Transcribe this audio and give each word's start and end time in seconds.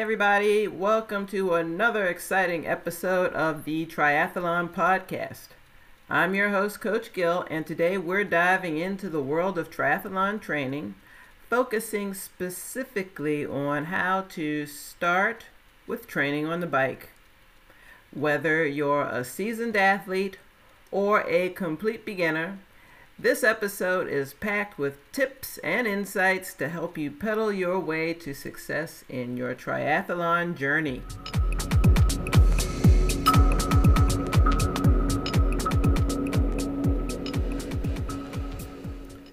Everybody. 0.00 0.68
Welcome 0.68 1.26
to 1.26 1.54
another 1.54 2.06
exciting 2.06 2.68
episode 2.68 3.32
of 3.32 3.64
the 3.64 3.84
Triathlon 3.84 4.68
Podcast. 4.68 5.48
I'm 6.08 6.36
your 6.36 6.50
host, 6.50 6.80
Coach 6.80 7.12
Gill, 7.12 7.44
and 7.50 7.66
today 7.66 7.98
we're 7.98 8.22
diving 8.22 8.78
into 8.78 9.10
the 9.10 9.20
world 9.20 9.58
of 9.58 9.72
triathlon 9.72 10.40
training, 10.40 10.94
focusing 11.50 12.14
specifically 12.14 13.44
on 13.44 13.86
how 13.86 14.26
to 14.30 14.66
start 14.66 15.46
with 15.88 16.06
training 16.06 16.46
on 16.46 16.60
the 16.60 16.68
bike. 16.68 17.08
Whether 18.14 18.64
you're 18.64 19.02
a 19.02 19.24
seasoned 19.24 19.76
athlete 19.76 20.38
or 20.92 21.22
a 21.26 21.48
complete 21.48 22.04
beginner, 22.04 22.60
this 23.20 23.42
episode 23.42 24.06
is 24.06 24.32
packed 24.34 24.78
with 24.78 24.96
tips 25.10 25.58
and 25.58 25.88
insights 25.88 26.54
to 26.54 26.68
help 26.68 26.96
you 26.96 27.10
pedal 27.10 27.52
your 27.52 27.80
way 27.80 28.14
to 28.14 28.32
success 28.32 29.04
in 29.08 29.36
your 29.36 29.56
triathlon 29.56 30.56
journey. 30.56 31.02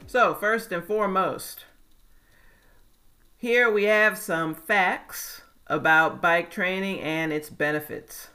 So, 0.08 0.34
first 0.34 0.72
and 0.72 0.84
foremost, 0.84 1.66
here 3.38 3.70
we 3.70 3.84
have 3.84 4.18
some 4.18 4.56
facts 4.56 5.42
about 5.68 6.24
bike 6.24 6.50
training 6.50 7.02
and 7.02 7.32
its 7.32 7.52
benefits. 7.52 8.30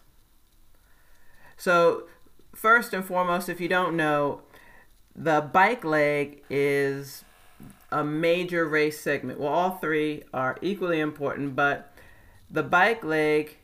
So, 1.56 2.04
first 2.54 2.95
and 2.95 3.04
foremost, 3.04 3.48
if 3.48 3.60
you 3.60 3.68
don't 3.68 3.96
know, 3.96 4.42
the 5.20 5.42
bike 5.52 5.84
leg 5.84 6.42
is 6.48 7.24
a 7.92 8.02
major 8.02 8.66
race 8.66 8.98
segment. 9.01 9.38
Well, 9.38 9.52
all 9.52 9.71
three 9.73 10.23
are 10.32 10.57
equally 10.62 10.99
important, 10.99 11.54
but 11.54 11.93
the 12.51 12.62
bike 12.62 13.04
leg 13.04 13.59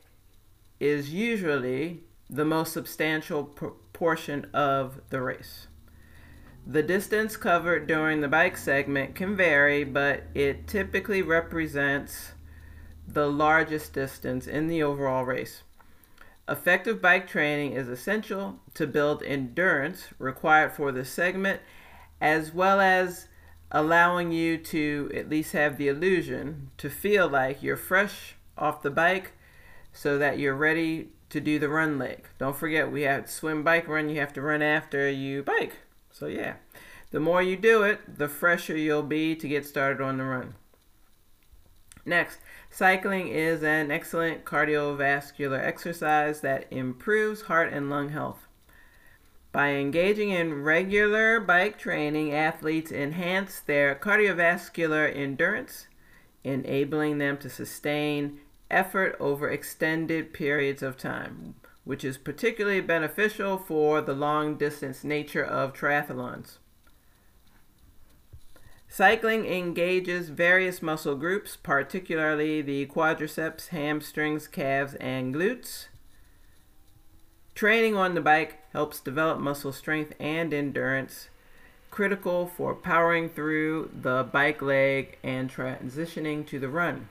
is 0.79 1.11
usually 1.11 2.01
the 2.29 2.45
most 2.45 2.73
substantial 2.73 3.45
portion 3.91 4.45
of 4.53 5.01
the 5.09 5.19
race. 5.19 5.65
The 6.67 6.83
distance 6.83 7.35
covered 7.37 7.87
during 7.87 8.21
the 8.21 8.27
bike 8.27 8.57
segment 8.57 9.15
can 9.15 9.35
vary, 9.35 9.83
but 9.83 10.25
it 10.35 10.67
typically 10.67 11.23
represents 11.23 12.33
the 13.07 13.27
largest 13.27 13.93
distance 13.93 14.45
in 14.45 14.67
the 14.67 14.83
overall 14.83 15.23
race. 15.23 15.63
Effective 16.49 17.01
bike 17.01 17.27
training 17.27 17.73
is 17.73 17.89
essential 17.89 18.59
to 18.73 18.87
build 18.87 19.21
endurance 19.23 20.07
required 20.17 20.71
for 20.71 20.91
the 20.91 21.03
segment, 21.03 21.59
as 22.21 22.53
well 22.53 22.79
as 22.79 23.27
allowing 23.71 24.31
you 24.31 24.57
to 24.57 25.11
at 25.13 25.29
least 25.29 25.51
have 25.51 25.77
the 25.77 25.89
illusion 25.89 26.71
to 26.77 26.89
feel 26.89 27.27
like 27.27 27.61
you're 27.61 27.75
fresh 27.75 28.35
off 28.57 28.81
the 28.81 28.89
bike 28.89 29.33
so 29.91 30.17
that 30.17 30.39
you're 30.39 30.55
ready 30.55 31.09
to 31.29 31.41
do 31.41 31.59
the 31.59 31.67
run 31.67 31.99
leg. 31.99 32.25
Don't 32.37 32.55
forget, 32.55 32.91
we 32.91 33.01
have 33.01 33.29
swim, 33.29 33.63
bike, 33.63 33.87
run, 33.87 34.09
you 34.09 34.19
have 34.19 34.33
to 34.33 34.41
run 34.41 34.61
after 34.61 35.09
you 35.09 35.43
bike. 35.43 35.73
So, 36.11 36.27
yeah, 36.27 36.53
the 37.11 37.19
more 37.19 37.41
you 37.41 37.57
do 37.57 37.83
it, 37.83 38.17
the 38.17 38.29
fresher 38.29 38.77
you'll 38.77 39.03
be 39.03 39.35
to 39.35 39.47
get 39.47 39.65
started 39.65 40.01
on 40.01 40.17
the 40.17 40.23
run. 40.23 40.55
Next, 42.05 42.39
cycling 42.77 43.27
is 43.27 43.63
an 43.63 43.89
excellent 43.89 44.45
cardiovascular 44.45 45.59
exercise 45.59 46.41
that 46.41 46.67
improves 46.69 47.41
heart 47.41 47.73
and 47.73 47.89
lung 47.89 48.09
health. 48.09 48.47
By 49.51 49.69
engaging 49.69 50.29
in 50.29 50.61
regular 50.61 51.39
bike 51.39 51.79
training, 51.79 52.35
athletes 52.35 52.91
enhance 52.91 53.61
their 53.61 53.95
cardiovascular 53.95 55.11
endurance, 55.15 55.87
enabling 56.43 57.17
them 57.17 57.37
to 57.37 57.49
sustain 57.49 58.41
effort 58.69 59.17
over 59.19 59.49
extended 59.49 60.31
periods 60.31 60.83
of 60.83 60.97
time, 60.97 61.55
which 61.83 62.03
is 62.03 62.19
particularly 62.19 62.81
beneficial 62.81 63.57
for 63.57 64.01
the 64.01 64.13
long 64.13 64.55
distance 64.55 65.03
nature 65.03 65.43
of 65.43 65.73
triathlons. 65.73 66.59
Cycling 68.89 69.45
engages 69.45 70.29
various 70.29 70.81
muscle 70.81 71.15
groups, 71.15 71.55
particularly 71.55 72.61
the 72.61 72.87
quadriceps, 72.87 73.67
hamstrings, 73.67 74.47
calves, 74.47 74.95
and 74.95 75.35
glutes. 75.35 75.87
Training 77.53 77.95
on 77.95 78.15
the 78.15 78.21
bike 78.21 78.59
helps 78.71 78.99
develop 78.99 79.39
muscle 79.39 79.73
strength 79.73 80.13
and 80.19 80.53
endurance, 80.53 81.29
critical 81.91 82.47
for 82.47 82.73
powering 82.73 83.29
through 83.29 83.89
the 83.99 84.27
bike 84.31 84.61
leg 84.61 85.17
and 85.23 85.51
transitioning 85.51 86.45
to 86.47 86.59
the 86.59 86.69
run. 86.69 87.09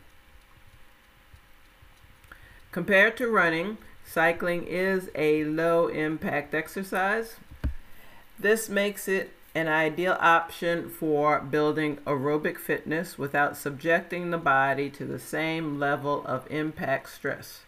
Compared 2.72 3.16
to 3.16 3.28
running, 3.28 3.78
cycling 4.04 4.66
is 4.66 5.10
a 5.14 5.44
low 5.44 5.88
impact 5.88 6.54
exercise. 6.54 7.37
This 8.38 8.69
makes 8.69 9.08
it 9.08 9.32
an 9.56 9.69
ideal 9.69 10.19
option 10.21 10.87
for 10.87 11.41
building 11.41 11.97
aerobic 12.06 12.59
fitness 12.59 13.17
without 13.17 13.56
subjecting 13.56 14.31
the 14.31 14.37
body 14.37 14.91
to 14.91 15.06
the 15.06 15.19
same 15.19 15.81
level 15.81 16.22
of 16.27 16.47
impact 16.50 17.09
stress. 17.09 17.61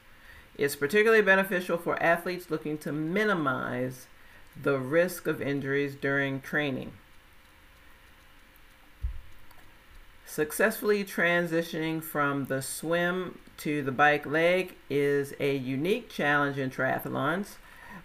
It's 0.59 0.77
particularly 0.77 1.23
beneficial 1.23 1.79
for 1.79 2.01
athletes 2.03 2.51
looking 2.51 2.77
to 2.79 2.93
minimize 2.93 4.07
the 4.63 4.79
risk 4.79 5.27
of 5.27 5.41
injuries 5.41 5.95
during 5.95 6.43
training. 6.43 6.93
Successfully 10.27 11.07
transitioning 11.07 12.03
from 12.03 12.45
the 12.45 12.61
swim 12.61 13.39
to 13.57 13.83
the 13.83 13.93
bike 13.93 14.27
leg 14.27 14.75
is 14.91 15.33
a 15.41 15.57
unique 15.57 16.11
challenge 16.11 16.59
in 16.59 16.69
triathlons. 16.69 17.55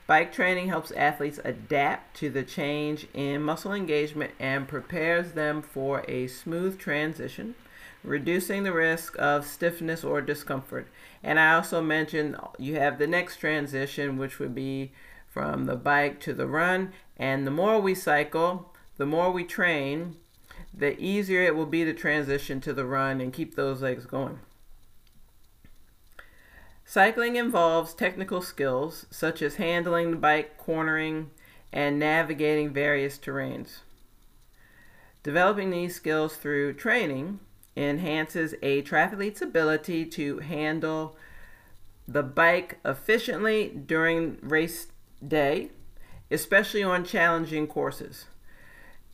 Bike 0.07 0.33
training 0.33 0.67
helps 0.67 0.91
athletes 0.91 1.39
adapt 1.43 2.15
to 2.17 2.29
the 2.29 2.43
change 2.43 3.07
in 3.13 3.41
muscle 3.41 3.73
engagement 3.73 4.31
and 4.39 4.67
prepares 4.67 5.31
them 5.31 5.61
for 5.61 6.03
a 6.07 6.27
smooth 6.27 6.77
transition, 6.77 7.55
reducing 8.03 8.63
the 8.63 8.73
risk 8.73 9.15
of 9.17 9.45
stiffness 9.45 10.03
or 10.03 10.21
discomfort. 10.21 10.87
And 11.23 11.39
I 11.39 11.53
also 11.55 11.81
mentioned 11.81 12.35
you 12.59 12.75
have 12.75 12.99
the 12.99 13.07
next 13.07 13.37
transition, 13.37 14.17
which 14.17 14.39
would 14.39 14.53
be 14.53 14.91
from 15.27 15.65
the 15.65 15.75
bike 15.75 16.19
to 16.21 16.33
the 16.33 16.47
run. 16.47 16.91
And 17.17 17.47
the 17.47 17.51
more 17.51 17.79
we 17.79 17.95
cycle, 17.95 18.73
the 18.97 19.05
more 19.05 19.31
we 19.31 19.43
train, 19.43 20.17
the 20.73 20.99
easier 20.99 21.41
it 21.41 21.55
will 21.55 21.65
be 21.65 21.85
to 21.85 21.93
transition 21.93 22.59
to 22.61 22.73
the 22.73 22.85
run 22.85 23.21
and 23.21 23.33
keep 23.33 23.55
those 23.55 23.81
legs 23.81 24.05
going. 24.05 24.39
Cycling 26.85 27.35
involves 27.35 27.93
technical 27.93 28.41
skills 28.41 29.05
such 29.09 29.41
as 29.41 29.55
handling 29.55 30.11
the 30.11 30.17
bike, 30.17 30.57
cornering, 30.57 31.31
and 31.71 31.97
navigating 31.97 32.71
various 32.71 33.17
terrains. 33.17 33.79
Developing 35.23 35.71
these 35.71 35.95
skills 35.95 36.35
through 36.35 36.73
training 36.73 37.39
enhances 37.75 38.53
a 38.61 38.81
triathlete's 38.83 39.41
ability 39.41 40.05
to 40.05 40.39
handle 40.39 41.15
the 42.07 42.23
bike 42.23 42.79
efficiently 42.83 43.69
during 43.69 44.37
race 44.41 44.87
day, 45.25 45.69
especially 46.29 46.83
on 46.83 47.05
challenging 47.05 47.65
courses. 47.65 48.25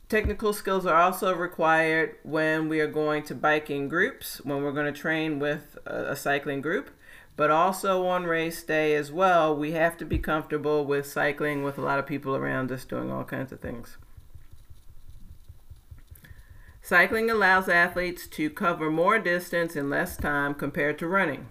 Technical 0.08 0.52
skills 0.52 0.86
are 0.86 1.00
also 1.00 1.32
required 1.32 2.16
when 2.24 2.68
we 2.68 2.80
are 2.80 2.88
going 2.88 3.22
to 3.22 3.34
bike 3.34 3.70
in 3.70 3.88
groups, 3.88 4.44
when 4.44 4.62
we're 4.62 4.72
going 4.72 4.92
to 4.92 5.00
train 5.00 5.38
with 5.38 5.78
a, 5.86 6.16
cycling 6.16 6.60
group, 6.60 6.90
but 7.40 7.50
also 7.50 8.06
on 8.06 8.24
race 8.24 8.62
day 8.62 8.94
as 8.94 9.10
well, 9.10 9.56
we 9.56 9.72
have 9.72 9.96
to 9.96 10.04
be 10.04 10.18
comfortable 10.18 10.84
with 10.84 11.06
cycling 11.06 11.64
with 11.64 11.78
a 11.78 11.80
lot 11.80 11.98
of 11.98 12.06
people 12.06 12.36
around 12.36 12.70
us 12.70 12.84
doing 12.84 13.10
all 13.10 13.24
kinds 13.24 13.50
of 13.50 13.58
things. 13.58 13.96
Cycling 16.82 17.30
allows 17.30 17.66
athletes 17.66 18.26
to 18.26 18.50
cover 18.50 18.90
more 18.90 19.18
distance 19.18 19.74
in 19.74 19.88
less 19.88 20.18
time 20.18 20.52
compared 20.52 20.98
to 20.98 21.08
running. 21.08 21.48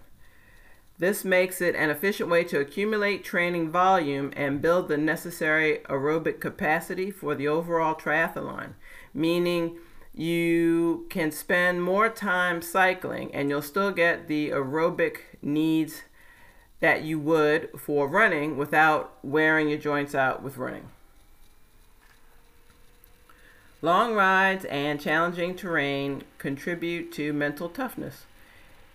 This 0.99 1.25
makes 1.25 1.59
it 1.59 1.73
an 1.75 1.89
efficient 1.89 2.29
way 2.29 2.43
to 2.43 2.59
accumulate 2.59 3.23
training 3.23 3.71
volume 3.71 4.31
and 4.35 4.61
build 4.61 4.89
the 4.89 4.97
necessary 4.97 5.79
aerobic 5.89 6.39
capacity 6.39 7.09
for 7.09 7.33
the 7.33 7.47
overall 7.47 7.95
triathlon, 7.95 8.73
meaning 9.11 9.79
you 10.19 11.05
can 11.09 11.31
spend 11.31 11.81
more 11.81 12.09
time 12.09 12.61
cycling 12.61 13.33
and 13.33 13.49
you'll 13.49 13.61
still 13.61 13.91
get 13.91 14.27
the 14.27 14.49
aerobic 14.49 15.19
needs 15.41 16.03
that 16.81 17.03
you 17.03 17.17
would 17.17 17.69
for 17.79 18.05
running 18.05 18.57
without 18.57 19.13
wearing 19.23 19.69
your 19.69 19.77
joints 19.77 20.13
out 20.13 20.43
with 20.43 20.57
running. 20.57 20.89
Long 23.81 24.13
rides 24.13 24.65
and 24.65 24.99
challenging 24.99 25.55
terrain 25.55 26.23
contribute 26.37 27.13
to 27.13 27.31
mental 27.31 27.69
toughness. 27.69 28.25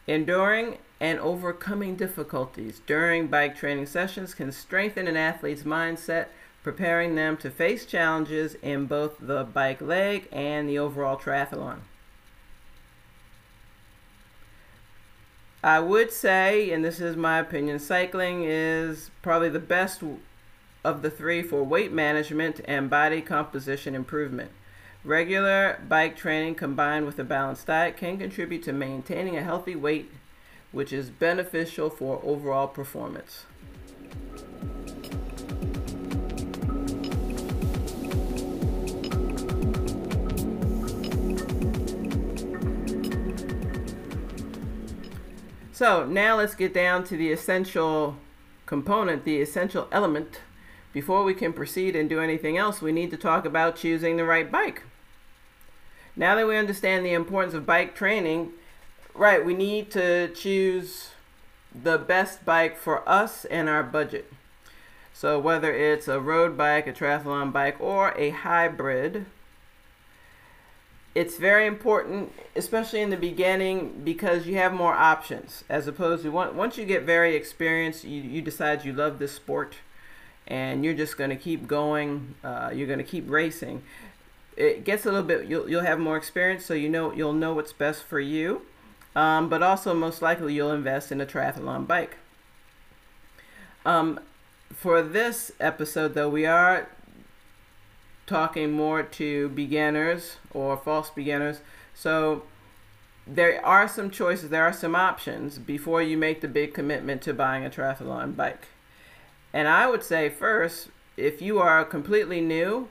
Enduring 0.06 0.76
and 1.00 1.18
overcoming 1.20 1.96
difficulties 1.96 2.82
during 2.86 3.28
bike 3.28 3.56
training 3.56 3.86
sessions 3.86 4.34
can 4.34 4.52
strengthen 4.52 5.08
an 5.08 5.16
athlete's 5.16 5.62
mindset 5.62 6.26
preparing 6.64 7.14
them 7.14 7.36
to 7.36 7.50
face 7.50 7.84
challenges 7.84 8.56
in 8.62 8.86
both 8.86 9.18
the 9.20 9.44
bike 9.44 9.82
leg 9.82 10.26
and 10.32 10.68
the 10.68 10.78
overall 10.78 11.16
triathlon. 11.16 11.80
I 15.62 15.78
would 15.80 16.10
say, 16.10 16.70
and 16.72 16.84
this 16.84 17.00
is 17.00 17.16
my 17.16 17.38
opinion, 17.38 17.78
cycling 17.78 18.44
is 18.44 19.10
probably 19.22 19.50
the 19.50 19.58
best 19.58 20.02
of 20.82 21.02
the 21.02 21.10
three 21.10 21.42
for 21.42 21.62
weight 21.62 21.92
management 21.92 22.60
and 22.64 22.90
body 22.90 23.20
composition 23.20 23.94
improvement. 23.94 24.50
Regular 25.04 25.80
bike 25.86 26.16
training 26.16 26.54
combined 26.54 27.04
with 27.04 27.18
a 27.18 27.24
balanced 27.24 27.66
diet 27.66 27.96
can 27.96 28.16
contribute 28.16 28.62
to 28.64 28.72
maintaining 28.72 29.36
a 29.36 29.42
healthy 29.42 29.76
weight, 29.76 30.10
which 30.72 30.94
is 30.94 31.10
beneficial 31.10 31.90
for 31.90 32.20
overall 32.24 32.68
performance. 32.68 33.44
So 45.74 46.06
now 46.06 46.36
let's 46.36 46.54
get 46.54 46.72
down 46.72 47.02
to 47.06 47.16
the 47.16 47.32
essential 47.32 48.16
component, 48.64 49.24
the 49.24 49.42
essential 49.42 49.88
element. 49.90 50.38
Before 50.92 51.24
we 51.24 51.34
can 51.34 51.52
proceed 51.52 51.96
and 51.96 52.08
do 52.08 52.20
anything 52.20 52.56
else, 52.56 52.80
we 52.80 52.92
need 52.92 53.10
to 53.10 53.16
talk 53.16 53.44
about 53.44 53.74
choosing 53.74 54.16
the 54.16 54.24
right 54.24 54.48
bike. 54.48 54.84
Now 56.14 56.36
that 56.36 56.46
we 56.46 56.56
understand 56.56 57.04
the 57.04 57.12
importance 57.12 57.54
of 57.54 57.66
bike 57.66 57.96
training, 57.96 58.52
right, 59.14 59.44
we 59.44 59.52
need 59.52 59.90
to 59.90 60.28
choose 60.28 61.10
the 61.74 61.98
best 61.98 62.44
bike 62.44 62.76
for 62.76 63.06
us 63.08 63.44
and 63.46 63.68
our 63.68 63.82
budget. 63.82 64.32
So 65.12 65.40
whether 65.40 65.74
it's 65.74 66.06
a 66.06 66.20
road 66.20 66.56
bike, 66.56 66.86
a 66.86 66.92
triathlon 66.92 67.52
bike, 67.52 67.80
or 67.80 68.14
a 68.16 68.30
hybrid, 68.30 69.26
it's 71.14 71.36
very 71.36 71.66
important, 71.66 72.32
especially 72.56 73.00
in 73.00 73.10
the 73.10 73.16
beginning, 73.16 74.02
because 74.04 74.46
you 74.46 74.56
have 74.56 74.72
more 74.72 74.94
options 74.94 75.62
as 75.68 75.86
opposed 75.86 76.24
to 76.24 76.30
once 76.30 76.76
you 76.76 76.84
get 76.84 77.04
very 77.04 77.36
experienced, 77.36 78.04
you, 78.04 78.20
you 78.20 78.42
decide 78.42 78.84
you 78.84 78.92
love 78.92 79.18
this 79.18 79.32
sport 79.32 79.76
and 80.46 80.84
you're 80.84 80.94
just 80.94 81.16
going 81.16 81.30
to 81.30 81.36
keep 81.36 81.66
going, 81.66 82.34
uh, 82.42 82.70
you're 82.74 82.86
going 82.86 82.98
to 82.98 83.04
keep 83.04 83.30
racing. 83.30 83.82
It 84.56 84.84
gets 84.84 85.04
a 85.06 85.10
little 85.10 85.26
bit, 85.26 85.46
you'll, 85.48 85.68
you'll 85.68 85.82
have 85.82 85.98
more 85.98 86.16
experience, 86.16 86.64
so 86.64 86.74
you 86.74 86.88
know 86.88 87.12
you'll 87.12 87.32
know 87.32 87.54
what's 87.54 87.72
best 87.72 88.02
for 88.02 88.20
you, 88.20 88.62
um, 89.16 89.48
but 89.48 89.62
also 89.62 89.94
most 89.94 90.20
likely 90.20 90.52
you'll 90.52 90.72
invest 90.72 91.10
in 91.12 91.20
a 91.20 91.26
triathlon 91.26 91.86
bike. 91.86 92.16
Um, 93.86 94.20
for 94.72 95.02
this 95.02 95.52
episode, 95.60 96.14
though, 96.14 96.28
we 96.28 96.46
are 96.46 96.88
talking 98.26 98.72
more 98.72 99.02
to 99.02 99.48
beginners 99.50 100.36
or 100.52 100.76
false 100.76 101.10
beginners. 101.10 101.60
So 101.94 102.44
there 103.26 103.64
are 103.64 103.88
some 103.88 104.10
choices, 104.10 104.50
there 104.50 104.64
are 104.64 104.72
some 104.72 104.94
options 104.94 105.58
before 105.58 106.02
you 106.02 106.16
make 106.16 106.40
the 106.40 106.48
big 106.48 106.74
commitment 106.74 107.22
to 107.22 107.34
buying 107.34 107.64
a 107.64 107.70
triathlon 107.70 108.36
bike. 108.36 108.68
And 109.52 109.68
I 109.68 109.88
would 109.88 110.02
say 110.02 110.28
first, 110.28 110.88
if 111.16 111.40
you 111.40 111.58
are 111.58 111.84
completely 111.84 112.40
new, 112.40 112.88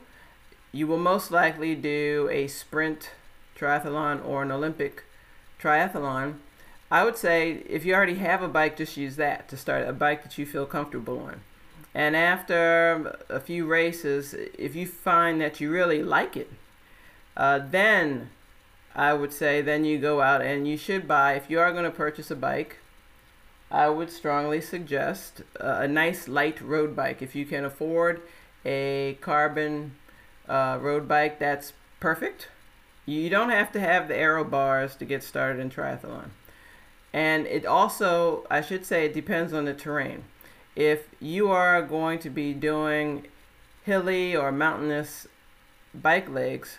you 0.71 0.87
will 0.87 0.97
most 0.97 1.29
likely 1.29 1.75
do 1.75 2.29
a 2.31 2.47
sprint 2.47 3.11
triathlon 3.57 4.25
or 4.25 4.43
an 4.43 4.51
Olympic 4.51 5.03
triathlon. 5.59 6.35
I 6.89 7.03
would 7.03 7.17
say 7.17 7.63
if 7.67 7.85
you 7.85 7.93
already 7.93 8.15
have 8.15 8.41
a 8.41 8.47
bike, 8.47 8.77
just 8.77 8.97
use 8.97 9.15
that 9.17 9.47
to 9.49 9.57
start 9.57 9.87
a 9.87 9.93
bike 9.93 10.23
that 10.23 10.37
you 10.37 10.45
feel 10.45 10.65
comfortable 10.65 11.19
on. 11.19 11.41
And 11.95 12.15
after 12.15 13.17
a 13.29 13.39
few 13.39 13.65
races, 13.67 14.33
if 14.57 14.75
you 14.75 14.87
find 14.87 15.39
that 15.41 15.59
you 15.61 15.71
really 15.71 16.01
like 16.01 16.35
it, 16.35 16.51
uh, 17.37 17.59
then 17.59 18.29
I 18.95 19.13
would 19.13 19.31
say 19.33 19.61
then 19.61 19.85
you 19.85 19.99
go 19.99 20.21
out 20.21 20.41
and 20.41 20.67
you 20.67 20.77
should 20.77 21.07
buy, 21.07 21.33
if 21.33 21.49
you 21.49 21.59
are 21.59 21.71
going 21.71 21.83
to 21.83 21.91
purchase 21.91 22.31
a 22.31 22.35
bike, 22.35 22.77
I 23.69 23.89
would 23.89 24.11
strongly 24.11 24.61
suggest 24.61 25.41
uh, 25.59 25.79
a 25.81 25.87
nice 25.87 26.27
light 26.27 26.61
road 26.61 26.95
bike. 26.95 27.21
If 27.21 27.35
you 27.35 27.45
can 27.45 27.65
afford 27.65 28.21
a 28.65 29.17
carbon 29.21 29.95
uh, 30.47 30.77
road 30.81 31.07
bike, 31.07 31.39
that's 31.39 31.73
perfect. 31.99 32.49
You 33.05 33.29
don't 33.29 33.49
have 33.49 33.71
to 33.73 33.79
have 33.79 34.07
the 34.07 34.15
aero 34.15 34.43
bars 34.43 34.95
to 34.95 35.05
get 35.05 35.23
started 35.23 35.59
in 35.59 35.69
triathlon. 35.69 36.29
And 37.11 37.45
it 37.45 37.65
also, 37.65 38.45
I 38.49 38.61
should 38.61 38.85
say, 38.85 39.05
it 39.05 39.13
depends 39.13 39.53
on 39.53 39.65
the 39.65 39.73
terrain 39.73 40.23
if 40.75 41.07
you 41.19 41.49
are 41.49 41.81
going 41.81 42.19
to 42.19 42.29
be 42.29 42.53
doing 42.53 43.27
hilly 43.83 44.35
or 44.35 44.51
mountainous 44.51 45.27
bike 45.93 46.29
legs, 46.29 46.77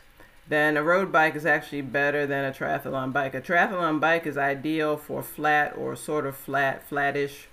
then 0.49 0.77
a 0.77 0.83
road 0.83 1.11
bike 1.11 1.35
is 1.37 1.47
actually 1.47 1.83
better 1.83 2.27
than 2.27 2.45
a 2.45 2.53
triathlon 2.53 3.13
bike. 3.13 3.35
A 3.35 3.41
triathlon 3.41 4.01
bike 4.01 4.27
is 4.27 4.37
ideal 4.37 4.97
for 4.97 5.23
flat 5.23 5.75
or 5.77 5.97
sort 5.97 6.27
of 6.27 6.37
flat, 6.37 6.87
flattish 6.87 7.49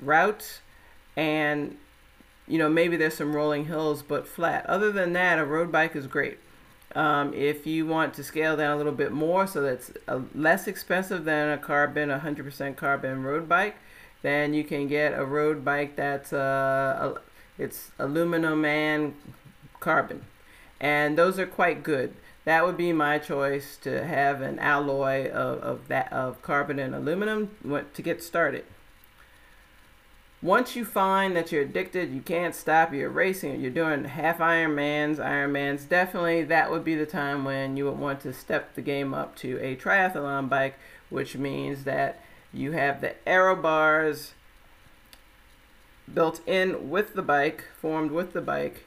routes. 0.00 0.60
And, 1.16 1.76
you 2.48 2.58
know, 2.58 2.68
maybe 2.68 2.96
there's 2.96 3.14
some 3.14 3.34
rolling 3.34 3.66
hills, 3.66 4.02
but 4.02 4.26
flat. 4.26 4.66
Other 4.66 4.90
than 4.90 5.12
that, 5.12 5.38
a 5.38 5.44
road 5.44 5.70
bike 5.70 5.94
is 5.94 6.06
great. 6.06 6.38
Um, 6.96 7.32
if 7.32 7.66
you 7.66 7.86
want 7.86 8.14
to 8.14 8.24
scale 8.24 8.56
down 8.56 8.72
a 8.72 8.76
little 8.76 8.90
bit 8.90 9.12
more 9.12 9.46
so 9.46 9.62
that's 9.62 9.92
uh, 10.08 10.22
less 10.34 10.66
expensive 10.66 11.24
than 11.24 11.50
a 11.50 11.58
carbon, 11.58 12.08
100% 12.08 12.76
carbon 12.76 13.22
road 13.22 13.48
bike, 13.48 13.76
then 14.22 14.54
you 14.54 14.64
can 14.64 14.86
get 14.86 15.18
a 15.18 15.24
road 15.24 15.64
bike 15.64 15.96
that's 15.96 16.32
uh, 16.32 17.18
it's 17.58 17.90
aluminum 17.98 18.64
and 18.64 19.14
carbon, 19.80 20.24
and 20.80 21.16
those 21.16 21.38
are 21.38 21.46
quite 21.46 21.82
good. 21.82 22.14
That 22.44 22.64
would 22.64 22.76
be 22.76 22.92
my 22.92 23.18
choice 23.18 23.76
to 23.82 24.04
have 24.04 24.40
an 24.40 24.58
alloy 24.58 25.30
of, 25.30 25.58
of 25.60 25.88
that 25.88 26.12
of 26.12 26.40
carbon 26.42 26.78
and 26.78 26.94
aluminum 26.94 27.50
to 27.94 28.02
get 28.02 28.22
started. 28.22 28.64
Once 30.42 30.74
you 30.74 30.86
find 30.86 31.36
that 31.36 31.52
you're 31.52 31.62
addicted, 31.62 32.10
you 32.10 32.22
can't 32.22 32.54
stop, 32.54 32.94
you're 32.94 33.10
racing, 33.10 33.60
you're 33.60 33.70
doing 33.70 34.04
half 34.04 34.38
Ironmans, 34.38 35.16
Ironmans, 35.16 35.86
definitely 35.86 36.44
that 36.44 36.70
would 36.70 36.82
be 36.82 36.94
the 36.94 37.04
time 37.04 37.44
when 37.44 37.76
you 37.76 37.84
would 37.84 37.98
want 37.98 38.20
to 38.20 38.32
step 38.32 38.74
the 38.74 38.80
game 38.80 39.12
up 39.12 39.36
to 39.36 39.58
a 39.58 39.76
triathlon 39.76 40.48
bike, 40.48 40.78
which 41.10 41.36
means 41.36 41.84
that 41.84 42.22
you 42.52 42.72
have 42.72 43.00
the 43.00 43.14
aero 43.28 43.54
bars 43.56 44.32
built 46.12 46.40
in 46.46 46.90
with 46.90 47.14
the 47.14 47.22
bike, 47.22 47.64
formed 47.80 48.10
with 48.10 48.32
the 48.32 48.40
bike, 48.40 48.86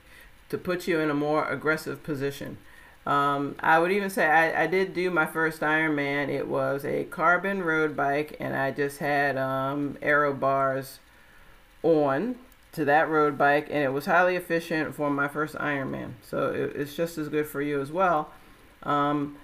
to 0.50 0.58
put 0.58 0.88
you 0.88 1.00
in 1.00 1.10
a 1.10 1.14
more 1.14 1.48
aggressive 1.48 2.04
position. 2.04 2.58
Um, 3.06 3.56
I 3.60 3.80
would 3.80 3.92
even 3.92 4.10
say 4.10 4.26
I, 4.26 4.64
I 4.64 4.68
did 4.68 4.94
do 4.94 5.10
my 5.10 5.26
first 5.26 5.62
Ironman. 5.62 6.30
It 6.30 6.48
was 6.48 6.86
a 6.86 7.04
carbon 7.06 7.64
road 7.64 7.96
bike, 7.96 8.38
and 8.40 8.56
I 8.56 8.72
just 8.72 9.00
had 9.00 9.38
um, 9.38 9.98
aero 10.02 10.34
bars 10.34 11.00
on 11.82 12.36
to 12.72 12.86
that 12.86 13.10
road 13.10 13.38
bike, 13.38 13.68
and 13.70 13.84
it 13.84 13.92
was 13.92 14.06
highly 14.06 14.36
efficient 14.36 14.96
for 14.96 15.10
my 15.10 15.28
first 15.28 15.56
Ironman. 15.56 16.14
So 16.22 16.52
it, 16.52 16.76
it's 16.76 16.96
just 16.96 17.18
as 17.18 17.30
good 17.30 17.46
for 17.46 17.62
you 17.62 17.82
as 17.82 17.92
well. 17.92 18.32
Um, 18.84 19.38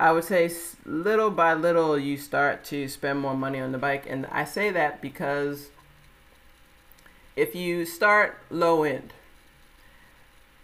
I 0.00 0.12
would 0.12 0.24
say 0.24 0.50
little 0.86 1.30
by 1.30 1.54
little 1.54 1.98
you 1.98 2.16
start 2.16 2.64
to 2.66 2.86
spend 2.88 3.18
more 3.20 3.34
money 3.34 3.58
on 3.58 3.72
the 3.72 3.78
bike. 3.78 4.04
And 4.08 4.26
I 4.26 4.44
say 4.44 4.70
that 4.70 5.00
because 5.00 5.70
if 7.34 7.54
you 7.54 7.84
start 7.84 8.38
low 8.50 8.84
end, 8.84 9.12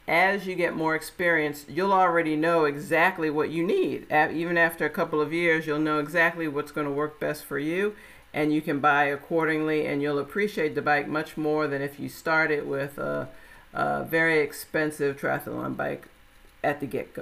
as 0.07 0.47
you 0.47 0.55
get 0.55 0.77
more 0.77 0.95
experience, 0.95 1.65
you'll 1.69 1.93
already 1.93 2.37
know 2.37 2.65
exactly 2.65 3.31
what 3.31 3.51
you 3.51 3.67
need. 3.67 4.07
Even 4.13 4.59
after 4.59 4.85
a 4.85 4.91
couple 4.91 5.21
of 5.21 5.33
years, 5.33 5.67
you'll 5.67 5.79
know 5.79 5.99
exactly 5.99 6.47
what's 6.47 6.73
going 6.73 6.87
to 6.87 6.93
work 6.93 7.19
best 7.19 7.45
for 7.45 7.59
you, 7.59 7.97
and 8.33 8.53
you 8.53 8.61
can 8.61 8.81
buy 8.81 9.05
accordingly, 9.05 9.87
and 9.87 10.03
you'll 10.03 10.19
appreciate 10.19 10.75
the 10.75 10.83
bike 10.83 11.09
much 11.09 11.37
more 11.37 11.67
than 11.67 11.81
if 11.81 11.99
you 11.99 12.11
started 12.11 12.69
with 12.69 12.99
a, 12.99 13.29
a 13.73 14.05
very 14.05 14.41
expensive 14.41 15.19
triathlon 15.19 15.75
bike 15.75 16.07
at 16.63 16.81
the 16.81 16.87
get 16.87 17.15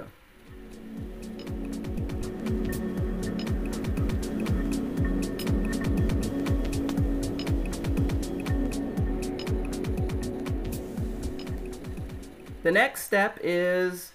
The 12.63 12.71
next 12.71 13.03
step 13.03 13.37
is 13.43 14.13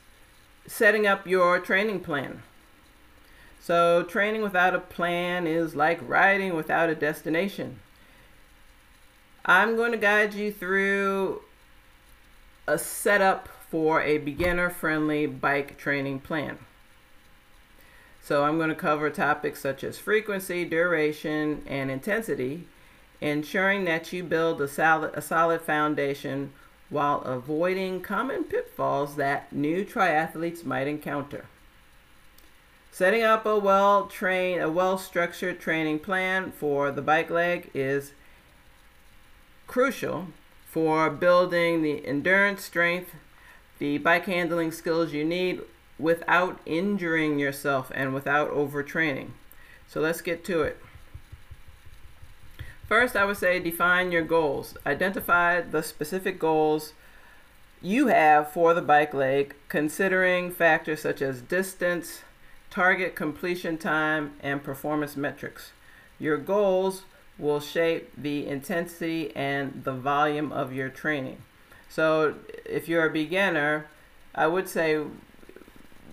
setting 0.66 1.06
up 1.06 1.26
your 1.26 1.60
training 1.60 2.00
plan. 2.00 2.42
So, 3.60 4.02
training 4.02 4.40
without 4.40 4.74
a 4.74 4.80
plan 4.80 5.46
is 5.46 5.74
like 5.74 6.00
riding 6.02 6.56
without 6.56 6.88
a 6.88 6.94
destination. 6.94 7.80
I'm 9.44 9.76
going 9.76 9.92
to 9.92 9.98
guide 9.98 10.32
you 10.32 10.50
through 10.50 11.42
a 12.66 12.78
setup 12.78 13.48
for 13.70 14.00
a 14.00 14.16
beginner 14.16 14.70
friendly 14.70 15.26
bike 15.26 15.76
training 15.76 16.20
plan. 16.20 16.58
So, 18.22 18.44
I'm 18.44 18.56
going 18.56 18.70
to 18.70 18.74
cover 18.74 19.10
topics 19.10 19.60
such 19.60 19.84
as 19.84 19.98
frequency, 19.98 20.64
duration, 20.64 21.62
and 21.66 21.90
intensity, 21.90 22.66
ensuring 23.20 23.84
that 23.84 24.10
you 24.10 24.24
build 24.24 24.62
a 24.62 24.68
solid, 24.68 25.10
a 25.12 25.20
solid 25.20 25.60
foundation 25.60 26.54
while 26.90 27.20
avoiding 27.22 28.00
common 28.00 28.44
pitfalls 28.44 29.16
that 29.16 29.52
new 29.52 29.84
triathletes 29.84 30.64
might 30.64 30.86
encounter. 30.86 31.44
Setting 32.90 33.22
up 33.22 33.46
a 33.46 33.58
well 33.58 34.06
trained, 34.06 34.62
a 34.62 34.70
well 34.70 34.98
structured 34.98 35.60
training 35.60 36.00
plan 36.00 36.50
for 36.50 36.90
the 36.90 37.02
bike 37.02 37.30
leg 37.30 37.70
is 37.74 38.12
crucial 39.66 40.28
for 40.66 41.10
building 41.10 41.82
the 41.82 42.04
endurance 42.06 42.64
strength, 42.64 43.14
the 43.78 43.98
bike 43.98 44.24
handling 44.26 44.72
skills 44.72 45.12
you 45.12 45.24
need 45.24 45.60
without 45.98 46.60
injuring 46.66 47.38
yourself 47.38 47.92
and 47.94 48.14
without 48.14 48.50
overtraining. 48.50 49.30
So 49.86 50.00
let's 50.00 50.20
get 50.20 50.44
to 50.46 50.62
it. 50.62 50.78
First, 52.88 53.16
I 53.16 53.26
would 53.26 53.36
say 53.36 53.60
define 53.60 54.10
your 54.10 54.22
goals. 54.22 54.74
Identify 54.86 55.60
the 55.60 55.82
specific 55.82 56.38
goals 56.38 56.94
you 57.82 58.06
have 58.06 58.50
for 58.50 58.72
the 58.72 58.80
bike 58.80 59.12
leg, 59.12 59.54
considering 59.68 60.50
factors 60.50 61.02
such 61.02 61.20
as 61.20 61.42
distance, 61.42 62.22
target 62.70 63.14
completion 63.14 63.76
time, 63.76 64.32
and 64.40 64.64
performance 64.64 65.18
metrics. 65.18 65.72
Your 66.18 66.38
goals 66.38 67.02
will 67.38 67.60
shape 67.60 68.10
the 68.16 68.46
intensity 68.46 69.36
and 69.36 69.82
the 69.84 69.92
volume 69.92 70.50
of 70.50 70.72
your 70.72 70.88
training. 70.88 71.42
So, 71.90 72.36
if 72.64 72.88
you're 72.88 73.06
a 73.06 73.12
beginner, 73.12 73.86
I 74.34 74.46
would 74.46 74.68
say, 74.68 75.04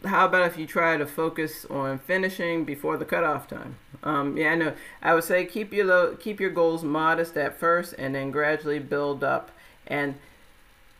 how 0.03 0.25
about 0.25 0.47
if 0.47 0.57
you 0.57 0.67
try 0.67 0.97
to 0.97 1.05
focus 1.05 1.65
on 1.69 1.99
finishing 1.99 2.65
before 2.65 2.97
the 2.97 3.05
cutoff 3.05 3.47
time? 3.47 3.77
Um, 4.03 4.37
yeah, 4.37 4.51
I 4.51 4.55
know. 4.55 4.73
I 5.01 5.13
would 5.13 5.23
say 5.23 5.45
keep 5.45 5.73
your 5.73 6.15
keep 6.15 6.39
your 6.39 6.49
goals 6.49 6.83
modest 6.83 7.37
at 7.37 7.59
first, 7.59 7.93
and 7.97 8.15
then 8.15 8.31
gradually 8.31 8.79
build 8.79 9.23
up. 9.23 9.51
And 9.87 10.15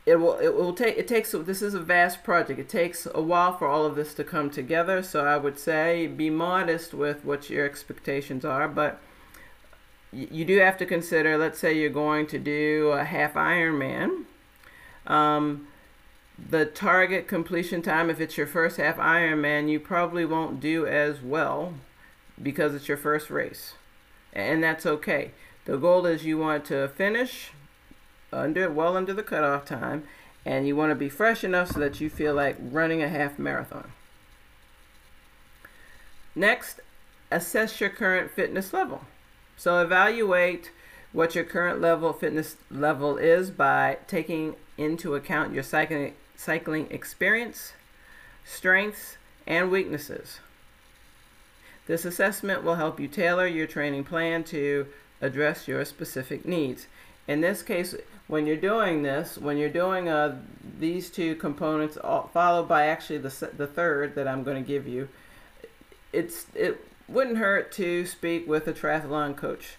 it 0.06 0.18
will 0.18 0.38
it 0.38 0.56
will 0.56 0.74
take 0.74 0.98
it 0.98 1.08
takes 1.08 1.32
this 1.32 1.62
is 1.62 1.74
a 1.74 1.80
vast 1.80 2.24
project. 2.24 2.60
It 2.60 2.70
takes 2.70 3.08
a 3.14 3.22
while 3.22 3.58
for 3.58 3.68
all 3.68 3.86
of 3.86 3.96
this 3.96 4.14
to 4.16 4.24
come 4.24 4.50
together. 4.50 5.02
So 5.02 5.26
I 5.26 5.38
would 5.38 5.58
say 5.58 6.08
be 6.08 6.30
modest 6.30 6.94
with 6.94 7.26
what 7.26 7.50
your 7.50 7.66
expectations 7.66 8.46
are, 8.46 8.68
but 8.68 9.00
you 10.12 10.46
do 10.46 10.60
have 10.60 10.78
to 10.78 10.86
consider, 10.86 11.38
let's 11.38 11.60
say 11.60 11.78
you're 11.78 11.90
going 11.90 12.26
to 12.28 12.40
do 12.40 12.92
a 12.92 13.04
half 13.04 13.34
Ironman. 13.34 14.24
Um, 15.06 15.68
the 16.50 16.66
target 16.66 17.28
completion 17.28 17.82
time, 17.82 18.10
if 18.10 18.22
it's 18.22 18.38
your 18.38 18.48
first 18.48 18.78
half 18.78 18.98
Ironman, 18.98 19.70
you 19.70 19.80
probably 19.80 20.26
won't 20.26 20.60
do 20.60 20.86
as 20.86 21.22
well 21.22 21.74
because 22.42 22.74
it's 22.74 22.88
your 22.88 22.98
first 22.98 23.30
race. 23.30 23.74
And 24.34 24.64
that's 24.64 24.86
okay. 24.86 25.32
The 25.66 25.78
goal 25.78 26.06
is 26.06 26.26
you 26.26 26.38
want 26.38 26.66
to 26.66 26.88
finish 26.90 27.52
under 28.32 28.70
well 28.70 28.98
under 28.98 29.14
the 29.14 29.24
cutoff 29.24 29.66
time 29.66 30.04
and 30.46 30.68
you 30.68 30.76
want 30.76 30.92
to 30.92 30.96
be 30.96 31.10
fresh 31.10 31.44
enough 31.44 31.72
so 31.72 31.80
that 31.80 32.00
you 32.00 32.10
feel 32.10 32.34
like 32.34 32.56
running 32.60 33.02
a 33.02 33.10
half 33.10 33.40
marathon. 33.40 33.92
Next, 36.36 36.82
assess 37.32 37.80
your 37.80 37.90
current 37.90 38.30
fitness 38.30 38.74
level. 38.74 39.02
So 39.58 39.82
evaluate 39.82 40.72
what 41.14 41.34
your 41.34 41.46
current 41.46 41.82
level 41.82 42.12
fitness 42.14 42.58
level 42.70 43.18
is 43.18 43.50
by 43.50 43.98
taking 44.08 44.56
into 44.78 45.16
account 45.16 45.54
your 45.54 45.64
cycling, 45.64 46.14
cycling 46.36 46.88
experience, 46.92 47.74
strengths, 48.44 49.18
and 49.48 49.72
weaknesses. 49.72 50.40
This 51.88 52.06
assessment 52.06 52.64
will 52.64 52.76
help 52.76 53.00
you 53.00 53.08
tailor 53.08 53.48
your 53.48 53.68
training 53.68 54.04
plan 54.04 54.44
to 54.46 54.88
address 55.22 55.68
your 55.68 55.86
specific 55.86 56.46
needs. 56.46 56.88
In 57.28 57.42
this 57.42 57.62
case, 57.62 57.96
when 58.28 58.48
you're 58.48 58.56
doing 58.56 59.04
this, 59.04 59.38
when 59.38 59.58
you're 59.58 59.70
doing 59.70 60.10
uh, 60.10 60.40
these 60.80 61.10
two 61.10 61.36
components, 61.36 61.98
followed 62.34 62.68
by 62.68 62.88
actually 62.88 63.20
the, 63.20 63.50
the 63.56 63.68
third 63.68 64.16
that 64.16 64.28
I'm 64.28 64.44
going 64.44 64.62
to 64.62 64.68
give 64.68 64.88
you, 64.88 65.10
it's 66.12 66.48
it 66.56 66.86
wouldn't 67.08 67.38
hurt 67.38 67.72
to 67.74 68.06
speak 68.06 68.48
with 68.48 68.68
a 68.68 68.74
triathlon 68.74 69.36
coach. 69.36 69.76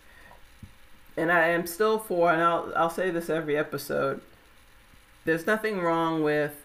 And 1.16 1.32
I 1.32 1.48
am 1.48 1.66
still 1.66 1.98
for, 1.98 2.32
and 2.32 2.42
I'll, 2.42 2.72
I'll 2.76 2.90
say 2.90 3.10
this 3.10 3.30
every 3.30 3.56
episode 3.56 4.20
there's 5.26 5.46
nothing 5.46 5.80
wrong 5.80 6.22
with 6.22 6.64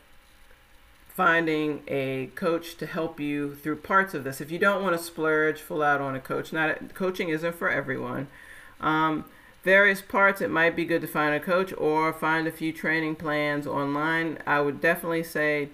finding 1.22 1.84
a 1.88 2.32
coach 2.34 2.78
to 2.78 2.88
help 2.88 3.20
you 3.20 3.54
through 3.54 3.76
parts 3.76 4.16
of 4.16 4.24
this. 4.24 4.42
If 4.42 4.50
you 4.50 4.58
don't 4.58 4.82
want 4.82 4.98
to 4.98 5.04
splurge 5.04 5.60
full 5.60 5.84
out 5.84 6.02
on 6.02 6.16
a 6.16 6.20
coach, 6.20 6.52
not 6.52 6.96
coaching 6.96 7.30
isn't 7.30 7.54
for 7.54 7.70
everyone. 7.70 8.28
Um, 8.80 9.26
various 9.64 10.02
parts, 10.02 10.42
it 10.42 10.50
might 10.50 10.76
be 10.76 10.84
good 10.84 11.02
to 11.02 11.08
find 11.08 11.36
a 11.36 11.40
coach 11.40 11.74
or 11.78 12.12
find 12.12 12.48
a 12.48 12.52
few 12.52 12.74
training 12.74 13.18
plans 13.18 13.68
online. 13.68 14.40
I 14.48 14.62
would 14.62 14.82
definitely 14.82 15.22
say, 15.22 15.70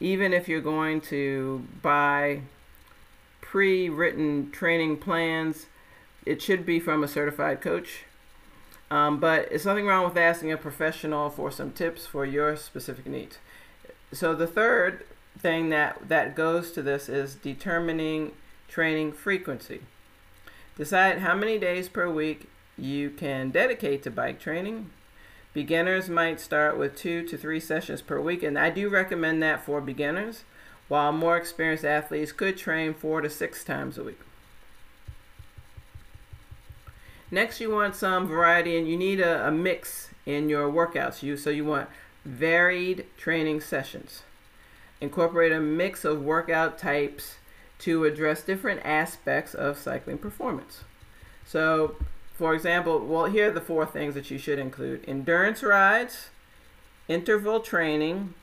even 0.00 0.32
if 0.32 0.48
you're 0.48 0.62
going 0.62 1.02
to 1.02 1.66
buy 1.82 2.40
pre-written 3.50 4.48
training 4.52 4.96
plans. 4.96 5.66
It 6.24 6.40
should 6.40 6.64
be 6.64 6.78
from 6.78 7.02
a 7.02 7.08
certified 7.08 7.60
coach. 7.60 8.04
Um, 8.92 9.18
but 9.18 9.50
it's 9.50 9.64
nothing 9.64 9.86
wrong 9.86 10.04
with 10.04 10.16
asking 10.16 10.52
a 10.52 10.56
professional 10.56 11.30
for 11.30 11.50
some 11.50 11.72
tips 11.72 12.06
for 12.06 12.24
your 12.24 12.56
specific 12.56 13.06
needs. 13.06 13.38
So 14.12 14.34
the 14.34 14.46
third 14.46 15.04
thing 15.38 15.68
that, 15.70 16.08
that 16.08 16.34
goes 16.34 16.72
to 16.72 16.82
this 16.82 17.08
is 17.08 17.34
determining 17.34 18.32
training 18.68 19.12
frequency. 19.12 19.80
Decide 20.76 21.18
how 21.18 21.34
many 21.34 21.58
days 21.58 21.88
per 21.88 22.08
week 22.08 22.48
you 22.76 23.10
can 23.10 23.50
dedicate 23.50 24.02
to 24.02 24.10
bike 24.10 24.40
training. 24.40 24.90
Beginners 25.52 26.08
might 26.08 26.40
start 26.40 26.78
with 26.78 26.96
two 26.96 27.26
to 27.26 27.36
three 27.36 27.60
sessions 27.60 28.02
per 28.02 28.20
week, 28.20 28.42
and 28.42 28.58
I 28.58 28.70
do 28.70 28.88
recommend 28.88 29.42
that 29.42 29.64
for 29.64 29.80
beginners 29.80 30.44
while 30.88 31.12
more 31.12 31.36
experienced 31.36 31.84
athletes 31.84 32.32
could 32.32 32.56
train 32.56 32.94
four 32.94 33.20
to 33.20 33.30
six 33.30 33.62
times 33.62 33.96
a 33.96 34.04
week. 34.04 34.20
Next, 37.30 37.60
you 37.60 37.70
want 37.70 37.94
some 37.94 38.26
variety 38.26 38.76
and 38.76 38.88
you 38.88 38.96
need 38.96 39.20
a, 39.20 39.46
a 39.46 39.52
mix 39.52 40.10
in 40.26 40.48
your 40.48 40.70
workouts. 40.70 41.22
You, 41.22 41.36
so 41.36 41.50
you 41.50 41.64
want 41.64 41.88
varied 42.24 43.06
training 43.16 43.60
sessions. 43.60 44.22
Incorporate 45.00 45.52
a 45.52 45.60
mix 45.60 46.04
of 46.04 46.22
workout 46.22 46.78
types 46.78 47.36
to 47.80 48.04
address 48.04 48.42
different 48.42 48.80
aspects 48.84 49.54
of 49.54 49.78
cycling 49.78 50.18
performance. 50.18 50.84
So, 51.46 51.96
for 52.34 52.54
example, 52.54 52.98
well, 53.04 53.26
here 53.26 53.48
are 53.48 53.52
the 53.52 53.60
four 53.60 53.86
things 53.86 54.14
that 54.14 54.30
you 54.30 54.38
should 54.38 54.58
include 54.58 55.04
endurance 55.08 55.62
rides, 55.62 56.28
interval 57.08 57.60
training, 57.60 58.34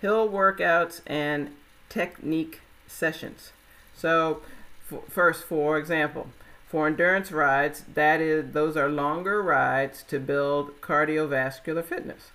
hill 0.00 0.28
workouts, 0.28 1.00
and 1.06 1.50
technique 1.88 2.60
sessions. 2.86 3.52
So, 3.94 4.42
first, 5.08 5.44
for 5.44 5.76
example, 5.76 6.28
for 6.68 6.86
endurance 6.86 7.32
rides, 7.32 7.82
that 7.94 8.20
is 8.20 8.52
those 8.52 8.76
are 8.76 8.88
longer 8.88 9.42
rides 9.42 10.04
to 10.04 10.20
build 10.20 10.80
cardiovascular 10.80 11.84
fitness. 11.84 12.30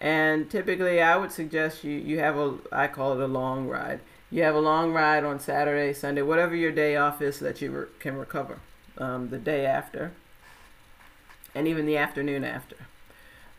And 0.00 0.50
typically, 0.50 1.00
I 1.00 1.16
would 1.16 1.32
suggest 1.32 1.84
you 1.84 1.92
you 1.92 2.18
have 2.18 2.36
a 2.36 2.58
I 2.70 2.86
call 2.86 3.12
it 3.14 3.20
a 3.20 3.26
long 3.26 3.66
ride. 3.66 4.00
You 4.30 4.42
have 4.42 4.54
a 4.54 4.60
long 4.60 4.92
ride 4.92 5.24
on 5.24 5.40
Saturday, 5.40 5.92
Sunday, 5.92 6.22
whatever 6.22 6.54
your 6.54 6.72
day 6.72 6.96
off 6.96 7.22
is, 7.22 7.36
so 7.36 7.44
that 7.44 7.62
you 7.62 7.70
re- 7.70 7.86
can 8.00 8.16
recover 8.16 8.58
um, 8.98 9.30
the 9.30 9.38
day 9.38 9.64
after, 9.64 10.12
and 11.54 11.66
even 11.66 11.86
the 11.86 11.96
afternoon 11.96 12.44
after. 12.44 12.76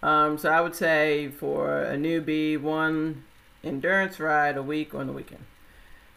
Um, 0.04 0.38
so 0.38 0.50
I 0.50 0.62
would 0.62 0.76
say 0.76 1.30
for 1.30 1.82
a 1.82 1.96
newbie, 1.96 2.60
one 2.60 3.24
endurance 3.64 4.20
ride 4.20 4.58
a 4.58 4.64
week 4.64 4.94
on 4.94 5.08
the 5.08 5.14
weekend. 5.14 5.46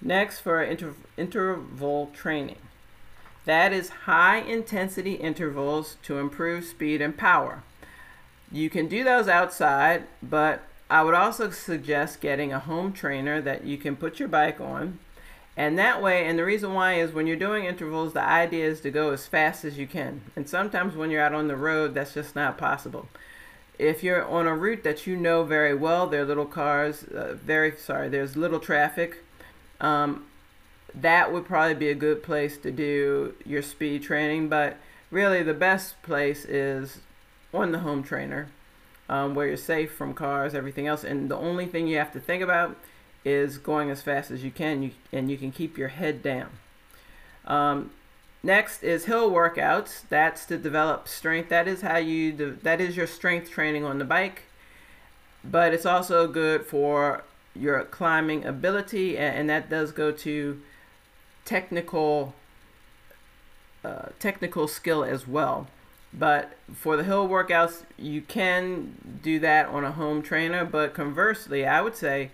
Next, 0.02 0.40
for 0.40 0.62
inter- 0.62 0.94
interval 1.16 2.10
training. 2.14 2.58
That 3.46 3.72
is 3.72 3.88
high 4.04 4.38
intensity 4.38 5.14
intervals 5.14 5.96
to 6.02 6.18
improve 6.18 6.64
speed 6.64 7.00
and 7.00 7.16
power. 7.16 7.62
You 8.52 8.68
can 8.70 8.88
do 8.88 9.04
those 9.04 9.28
outside, 9.28 10.04
but 10.22 10.62
I 10.88 11.02
would 11.02 11.14
also 11.14 11.50
suggest 11.50 12.20
getting 12.20 12.52
a 12.52 12.58
home 12.58 12.92
trainer 12.92 13.40
that 13.40 13.64
you 13.64 13.78
can 13.78 13.96
put 13.96 14.18
your 14.18 14.28
bike 14.28 14.60
on. 14.60 14.98
And 15.56 15.78
that 15.78 16.02
way, 16.02 16.26
and 16.26 16.38
the 16.38 16.44
reason 16.44 16.74
why 16.74 16.94
is 16.94 17.12
when 17.12 17.26
you're 17.26 17.36
doing 17.36 17.64
intervals, 17.64 18.12
the 18.12 18.22
idea 18.22 18.66
is 18.66 18.80
to 18.80 18.90
go 18.90 19.10
as 19.10 19.26
fast 19.26 19.64
as 19.64 19.78
you 19.78 19.86
can. 19.86 20.22
And 20.34 20.48
sometimes 20.48 20.96
when 20.96 21.10
you're 21.10 21.22
out 21.22 21.34
on 21.34 21.48
the 21.48 21.56
road, 21.56 21.94
that's 21.94 22.14
just 22.14 22.34
not 22.34 22.56
possible 22.56 23.08
if 23.80 24.04
you're 24.04 24.24
on 24.26 24.46
a 24.46 24.54
route 24.54 24.84
that 24.84 25.06
you 25.06 25.16
know 25.16 25.42
very 25.42 25.74
well, 25.74 26.06
there 26.06 26.20
are 26.20 26.26
little 26.26 26.44
cars, 26.44 27.02
uh, 27.04 27.34
very 27.42 27.72
sorry, 27.76 28.10
there's 28.10 28.36
little 28.36 28.60
traffic. 28.60 29.24
Um, 29.80 30.26
that 30.94 31.32
would 31.32 31.46
probably 31.46 31.74
be 31.74 31.88
a 31.88 31.94
good 31.94 32.22
place 32.22 32.58
to 32.58 32.70
do 32.70 33.34
your 33.46 33.62
speed 33.62 34.02
training. 34.02 34.48
But 34.50 34.76
really, 35.10 35.42
the 35.42 35.54
best 35.54 36.00
place 36.02 36.44
is 36.44 36.98
on 37.52 37.72
the 37.72 37.80
home 37.80 38.02
trainer, 38.02 38.48
um, 39.08 39.34
where 39.34 39.46
you're 39.46 39.56
safe 39.56 39.92
from 39.92 40.14
cars, 40.14 40.54
everything 40.54 40.86
else. 40.86 41.04
And 41.04 41.30
the 41.30 41.36
only 41.36 41.66
thing 41.66 41.86
you 41.86 41.98
have 41.98 42.12
to 42.12 42.20
think 42.20 42.42
about 42.42 42.76
is 43.24 43.58
going 43.58 43.90
as 43.90 44.02
fast 44.02 44.30
as 44.30 44.42
you 44.42 44.50
can, 44.50 44.82
you, 44.82 44.90
and 45.12 45.30
you 45.30 45.36
can 45.36 45.52
keep 45.52 45.76
your 45.76 45.88
head 45.88 46.22
down. 46.22 46.50
Um, 47.46 47.90
Next 48.42 48.82
is 48.82 49.04
hill 49.04 49.30
workouts. 49.30 50.02
That's 50.08 50.46
to 50.46 50.56
develop 50.56 51.08
strength. 51.08 51.50
That 51.50 51.68
is 51.68 51.82
how 51.82 51.98
you 51.98 52.32
do, 52.32 52.58
that 52.62 52.80
is 52.80 52.96
your 52.96 53.06
strength 53.06 53.50
training 53.50 53.84
on 53.84 53.98
the 53.98 54.04
bike. 54.04 54.42
But 55.44 55.74
it's 55.74 55.86
also 55.86 56.26
good 56.26 56.64
for 56.64 57.24
your 57.54 57.84
climbing 57.84 58.44
ability 58.44 59.18
and, 59.18 59.36
and 59.36 59.50
that 59.50 59.68
does 59.68 59.92
go 59.92 60.12
to 60.12 60.60
technical 61.44 62.34
uh, 63.84 64.10
technical 64.18 64.68
skill 64.68 65.04
as 65.04 65.26
well. 65.26 65.66
But 66.12 66.52
for 66.72 66.96
the 66.96 67.04
hill 67.04 67.28
workouts, 67.28 67.84
you 67.96 68.20
can 68.20 69.20
do 69.22 69.38
that 69.40 69.66
on 69.66 69.84
a 69.84 69.92
home 69.92 70.22
trainer. 70.22 70.64
But 70.64 70.94
conversely, 70.94 71.66
I 71.66 71.80
would 71.80 71.96
say 71.96 72.30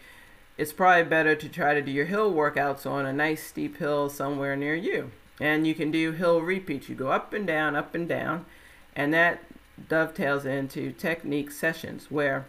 it's 0.57 0.73
probably 0.73 1.05
better 1.05 1.35
to 1.35 1.49
try 1.49 1.75
to 1.75 1.83
do 1.83 1.91
your 1.91 2.07
hill 2.07 2.33
workouts 2.33 2.87
on 2.87 3.05
a 3.05 3.13
nice 3.13 3.47
steep 3.47 3.77
hill 3.77 4.09
somewhere 4.09 4.57
near 4.57 4.75
you. 4.75 5.11
And 5.39 5.67
you 5.67 5.75
can 5.75 5.91
do 5.91 6.13
hill 6.13 6.41
repeats. 6.41 6.89
You 6.89 6.95
go 6.95 7.09
up 7.09 7.35
and 7.35 7.47
down, 7.47 7.77
up 7.77 7.95
and 7.95 8.09
down, 8.09 8.47
and 8.95 9.13
that 9.13 9.43
dovetails 9.89 10.47
into 10.47 10.93
technique 10.93 11.51
sessions 11.51 12.11
where 12.11 12.47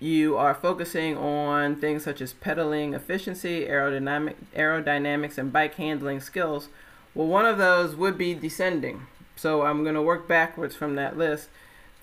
you 0.00 0.36
are 0.36 0.54
focusing 0.54 1.16
on 1.16 1.76
things 1.76 2.02
such 2.02 2.20
as 2.22 2.32
pedaling 2.32 2.94
efficiency, 2.94 3.66
aerodynamic, 3.66 4.34
aerodynamics, 4.56 5.36
and 5.36 5.52
bike 5.52 5.74
handling 5.74 6.20
skills. 6.20 6.70
Well, 7.14 7.28
one 7.28 7.44
of 7.44 7.58
those 7.58 7.94
would 7.94 8.16
be 8.16 8.34
descending. 8.34 9.06
So 9.36 9.62
I'm 9.62 9.82
going 9.82 9.94
to 9.94 10.02
work 10.02 10.28
backwards 10.28 10.74
from 10.74 10.94
that 10.96 11.16
list. 11.16 11.48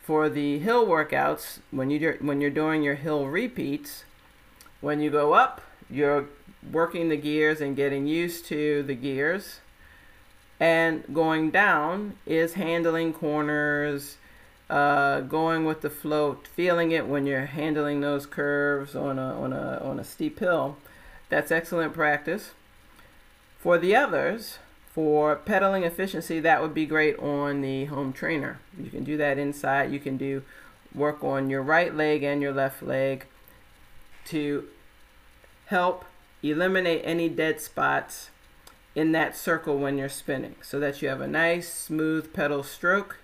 For 0.04 0.28
the 0.28 0.60
hill 0.60 0.88
workouts, 0.88 1.60
when 1.70 1.92
you 1.92 2.18
when 2.20 2.42
you're 2.42 2.50
doing 2.50 2.82
your 2.82 2.96
hill 2.96 3.28
repeats, 3.28 4.06
when 4.82 5.02
you 5.02 5.12
go 5.12 5.34
up, 5.34 5.62
you're 5.90 6.26
working 6.72 7.10
the 7.10 7.18
gears 7.18 7.62
and 7.62 7.76
getting 7.76 8.08
used 8.08 8.46
to 8.46 8.84
the 8.84 8.96
gears. 8.96 9.60
And 10.60 11.04
going 11.14 11.52
down 11.52 12.16
is 12.26 12.54
handling 12.54 13.14
corners, 13.14 14.18
uh, 14.70 15.22
going 15.22 15.64
with 15.66 15.82
the 15.82 15.90
float, 15.90 16.48
feeling 16.48 16.92
it 16.92 17.08
when 17.08 17.26
you're 17.26 17.46
handling 17.46 18.02
those 18.02 18.26
curves 18.26 18.96
on 18.96 19.18
a, 19.18 19.40
on 19.40 19.54
a, 19.54 19.80
on 19.84 20.00
a 20.00 20.04
steep 20.04 20.40
hill. 20.40 20.78
That's 21.30 21.52
excellent 21.52 21.94
practice. 21.94 22.52
For 23.60 23.78
the 23.78 23.96
others, 23.96 24.60
for 24.92 25.36
pedaling 25.36 25.84
efficiency, 25.84 26.40
that 26.40 26.62
would 26.62 26.74
be 26.74 26.86
great 26.86 27.18
on 27.20 27.62
the 27.62 27.86
home 27.86 28.12
trainer. 28.12 28.60
You 28.78 28.90
can 28.90 29.04
do 29.04 29.18
that 29.18 29.38
inside. 29.38 29.92
You 29.92 30.00
can 30.00 30.18
do 30.18 30.44
work 30.94 31.24
on 31.24 31.50
your 31.50 31.62
right 31.62 31.96
leg 31.96 32.24
and 32.24 32.42
your 32.42 32.52
left 32.52 32.82
leg 32.82 33.26
to 34.26 34.68
help 35.68 36.06
eliminate 36.42 37.02
any 37.04 37.30
dead 37.30 37.62
spots 37.62 38.30
in 38.96 39.12
that 39.12 39.38
circle 39.38 39.78
when 39.78 39.98
you're 39.98 40.10
spinning 40.10 40.56
so 40.62 40.80
that 40.80 41.02
you 41.02 41.08
have 41.08 41.22
a 41.22 41.28
nice 41.28 41.72
smooth 41.72 42.34
pedal 42.34 42.64
stroke 42.64 43.18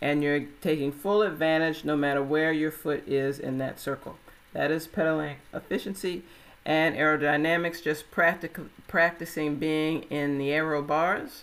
and 0.00 0.22
you're 0.22 0.46
taking 0.60 0.90
full 0.90 1.22
advantage 1.22 1.84
no 1.84 1.96
matter 1.96 2.22
where 2.22 2.52
your 2.52 2.72
foot 2.72 3.06
is 3.06 3.38
in 3.38 3.58
that 3.58 3.78
circle. 3.78 4.16
That 4.52 4.72
is 4.72 4.88
pedaling 4.88 5.36
efficiency 5.54 6.24
and 6.64 6.96
aerodynamics, 6.96 7.82
just 7.82 8.10
practic- 8.10 8.58
practicing 8.88 9.56
being 9.56 10.02
in 10.04 10.38
the 10.38 10.52
aero 10.52 10.82
bars. 10.82 11.42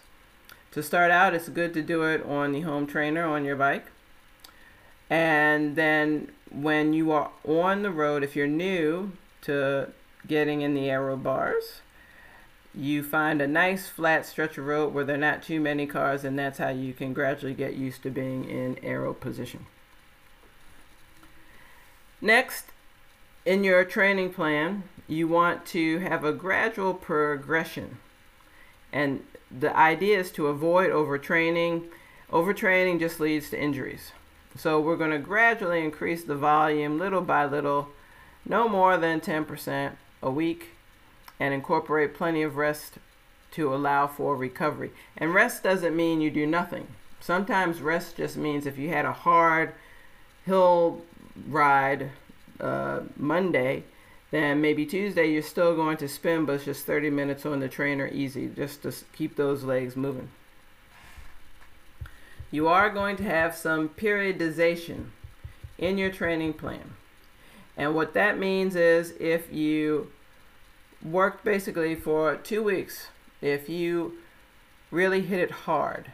To 0.72 0.84
start 0.84 1.12
out, 1.12 1.34
it's 1.34 1.50
good 1.50 1.74
to 1.74 1.82
do 1.82 2.04
it 2.04 2.24
on 2.26 2.52
the 2.52 2.62
home 2.62 2.86
trainer 2.86 3.26
on 3.26 3.44
your 3.44 3.56
bike. 3.56 3.88
And 5.10 5.76
then 5.76 6.32
when 6.52 6.94
you 6.94 7.12
are 7.12 7.32
on 7.44 7.82
the 7.82 7.92
road, 7.92 8.24
if 8.24 8.36
you're 8.36 8.48
new 8.48 9.14
to 9.42 9.92
getting 10.28 10.62
in 10.62 10.74
the 10.74 10.90
aero 10.90 11.18
bars. 11.18 11.82
You 12.74 13.04
find 13.04 13.42
a 13.42 13.48
nice 13.48 13.88
flat 13.88 14.26
stretch 14.26 14.58
of 14.58 14.66
road 14.66 14.94
where 14.94 15.04
there 15.04 15.16
are 15.16 15.20
not 15.20 15.44
too 15.44 15.60
many 15.60 15.86
cars, 15.86 16.24
and 16.24 16.38
that's 16.38 16.60
how 16.60 16.70
you 16.70 16.94
can 16.94 17.14
gradually 17.14 17.54
get 17.54 17.74
used 17.74 18.04
to 18.04 18.10
being 18.10 18.48
in 18.48 18.78
aero 18.84 19.14
position. 19.14 19.66
Next, 22.22 22.66
in 23.46 23.64
your 23.64 23.84
training 23.86 24.34
plan, 24.34 24.84
you 25.10 25.28
want 25.28 25.66
to 25.66 26.00
have 26.00 26.24
a 26.24 26.32
gradual 26.32 26.94
progression. 26.94 27.98
And 28.94 29.26
the 29.52 29.76
idea 29.76 30.20
is 30.20 30.32
to 30.34 30.48
avoid 30.48 30.92
overtraining. 30.92 31.86
Overtraining 32.32 33.00
just 33.00 33.20
leads 33.20 33.50
to 33.50 33.60
injuries. 33.60 34.12
So 34.56 34.80
we're 34.80 34.98
going 34.98 35.12
to 35.12 35.20
gradually 35.20 35.84
increase 35.84 36.24
the 36.24 36.36
volume 36.36 37.00
little 37.00 37.22
by 37.22 37.46
little, 37.46 37.90
no 38.46 38.70
more 38.70 38.98
than 38.98 39.20
10% 39.20 39.94
a 40.22 40.32
week 40.32 40.70
and 41.40 41.54
incorporate 41.54 42.14
plenty 42.14 42.44
of 42.44 42.58
rest 42.58 42.96
to 43.52 43.74
allow 43.74 44.06
for 44.06 44.36
recovery. 44.36 44.92
And 45.18 45.34
rest 45.34 45.64
doesn't 45.64 45.96
mean 45.96 46.22
you 46.22 46.30
do 46.30 46.46
nothing. 46.46 46.88
Sometimes 47.20 47.82
rest 47.82 48.18
just 48.18 48.38
means 48.38 48.66
if 48.66 48.78
you 48.78 48.90
had 48.90 49.06
a 49.06 49.14
hard 49.14 49.74
hill 50.46 51.02
ride 51.48 52.12
uh, 52.60 53.02
Monday, 53.18 53.84
then 54.32 54.62
maybe 54.62 54.86
Tuesday 54.86 55.32
you're 55.32 55.42
still 55.42 55.76
going 55.76 55.98
to 55.98 56.08
spin, 56.08 56.46
but 56.46 56.54
it's 56.54 56.66
just 56.66 56.86
30 56.86 57.10
minutes 57.10 57.46
on 57.46 57.60
the 57.60 57.68
trainer 57.68 58.08
easy, 58.08 58.48
just 58.48 58.84
to 58.84 58.94
keep 59.14 59.36
those 59.36 59.64
legs 59.64 59.96
moving. 59.96 60.30
You 62.52 62.68
are 62.68 62.90
going 62.90 63.16
to 63.18 63.24
have 63.24 63.56
some 63.56 63.90
periodization 63.90 65.08
in 65.78 65.98
your 65.98 66.12
training 66.12 66.54
plan. 66.54 66.96
And 67.78 67.96
what 67.96 68.14
that 68.14 68.38
means 68.38 68.76
is 68.76 69.14
if 69.20 69.52
you 69.52 70.12
worked 71.04 71.44
basically 71.44 71.96
for 71.96 72.36
two 72.36 72.62
weeks, 72.62 73.08
if 73.42 73.70
you 73.70 74.18
really 74.92 75.22
hit 75.22 75.40
it 75.40 75.52
hard 75.52 76.12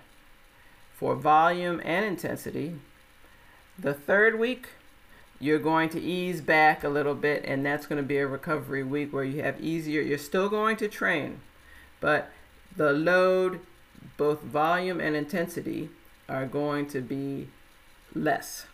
for 0.94 1.16
volume 1.16 1.82
and 1.84 2.06
intensity, 2.06 2.76
the 3.80 3.94
third 3.94 4.40
week, 4.40 4.68
you're 5.40 5.60
going 5.60 5.90
to 5.90 6.02
ease 6.02 6.42
back 6.42 6.84
a 6.84 6.90
little 6.90 7.16
bit, 7.16 7.44
and 7.46 7.66
that's 7.66 7.86
going 7.86 8.02
to 8.02 8.08
be 8.08 8.18
a 8.18 8.28
recovery 8.28 8.84
week 8.84 9.14
where 9.14 9.24
you 9.24 9.42
have 9.42 9.62
easier. 9.62 10.02
You're 10.02 10.18
still 10.18 10.50
going 10.50 10.78
to 10.78 10.88
train, 10.88 11.42
but 12.00 12.32
the 12.76 12.94
load, 12.94 13.60
both 14.18 14.42
volume 14.42 15.00
and 15.00 15.16
intensity, 15.16 15.90
are 16.28 16.46
going 16.46 16.88
to 16.88 17.02
be 17.02 17.48
less. 18.14 18.66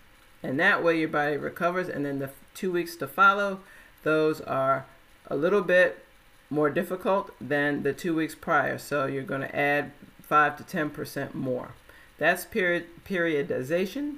And 0.44 0.60
that 0.60 0.84
way 0.84 1.00
your 1.00 1.10
body 1.10 1.38
recovers, 1.38 1.90
and 1.90 2.06
then 2.06 2.20
the 2.20 2.30
two 2.54 2.72
weeks 2.72 2.96
to 2.98 3.08
follow, 3.08 3.60
those 4.04 4.42
are 4.42 4.86
a 5.28 5.36
little 5.36 5.62
bit 5.62 6.04
more 6.50 6.70
difficult 6.70 7.32
than 7.40 7.84
the 7.84 7.94
two 7.94 8.16
weeks 8.16 8.36
prior. 8.36 8.78
So 8.78 9.06
you're 9.06 9.24
going 9.24 9.42
to 9.42 9.56
add 9.56 9.92
5 10.22 10.58
to 10.58 10.78
10% 10.78 11.34
more. 11.34 11.70
That's 12.18 12.46
period 12.46 12.86
periodization. 13.06 14.18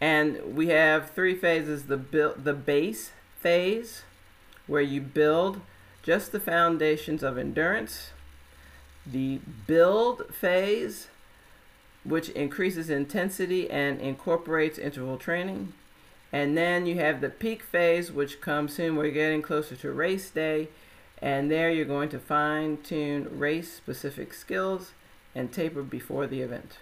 And 0.00 0.56
we 0.56 0.68
have 0.68 1.10
three 1.10 1.34
phases 1.34 1.84
the 1.84 1.96
build, 1.96 2.44
the 2.44 2.54
base 2.54 3.10
phase 3.40 4.02
where 4.66 4.82
you 4.82 5.00
build 5.00 5.60
just 6.02 6.32
the 6.32 6.40
foundations 6.40 7.22
of 7.22 7.36
endurance. 7.36 8.10
The 9.06 9.40
build 9.66 10.34
phase 10.34 11.08
which 12.04 12.30
increases 12.30 12.88
intensity 12.88 13.70
and 13.70 14.00
incorporates 14.00 14.78
interval 14.78 15.18
training. 15.18 15.72
And 16.32 16.56
then 16.56 16.86
you 16.86 16.96
have 16.96 17.20
the 17.20 17.30
peak 17.30 17.62
phase, 17.62 18.12
which 18.12 18.40
comes 18.40 18.74
soon. 18.74 18.96
We're 18.96 19.10
getting 19.10 19.42
closer 19.42 19.76
to 19.76 19.92
race 19.92 20.30
day. 20.30 20.68
And 21.20 21.50
there 21.50 21.70
you're 21.70 21.84
going 21.84 22.10
to 22.10 22.18
fine 22.18 22.78
tune 22.78 23.28
race 23.38 23.72
specific 23.72 24.32
skills 24.32 24.92
and 25.34 25.52
taper 25.52 25.82
before 25.82 26.26
the 26.26 26.42
event. 26.42 26.78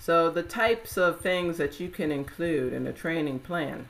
So, 0.00 0.30
the 0.30 0.42
types 0.42 0.96
of 0.96 1.20
things 1.20 1.58
that 1.58 1.78
you 1.78 1.90
can 1.90 2.10
include 2.10 2.72
in 2.72 2.86
a 2.86 2.92
training 2.92 3.40
plan 3.40 3.86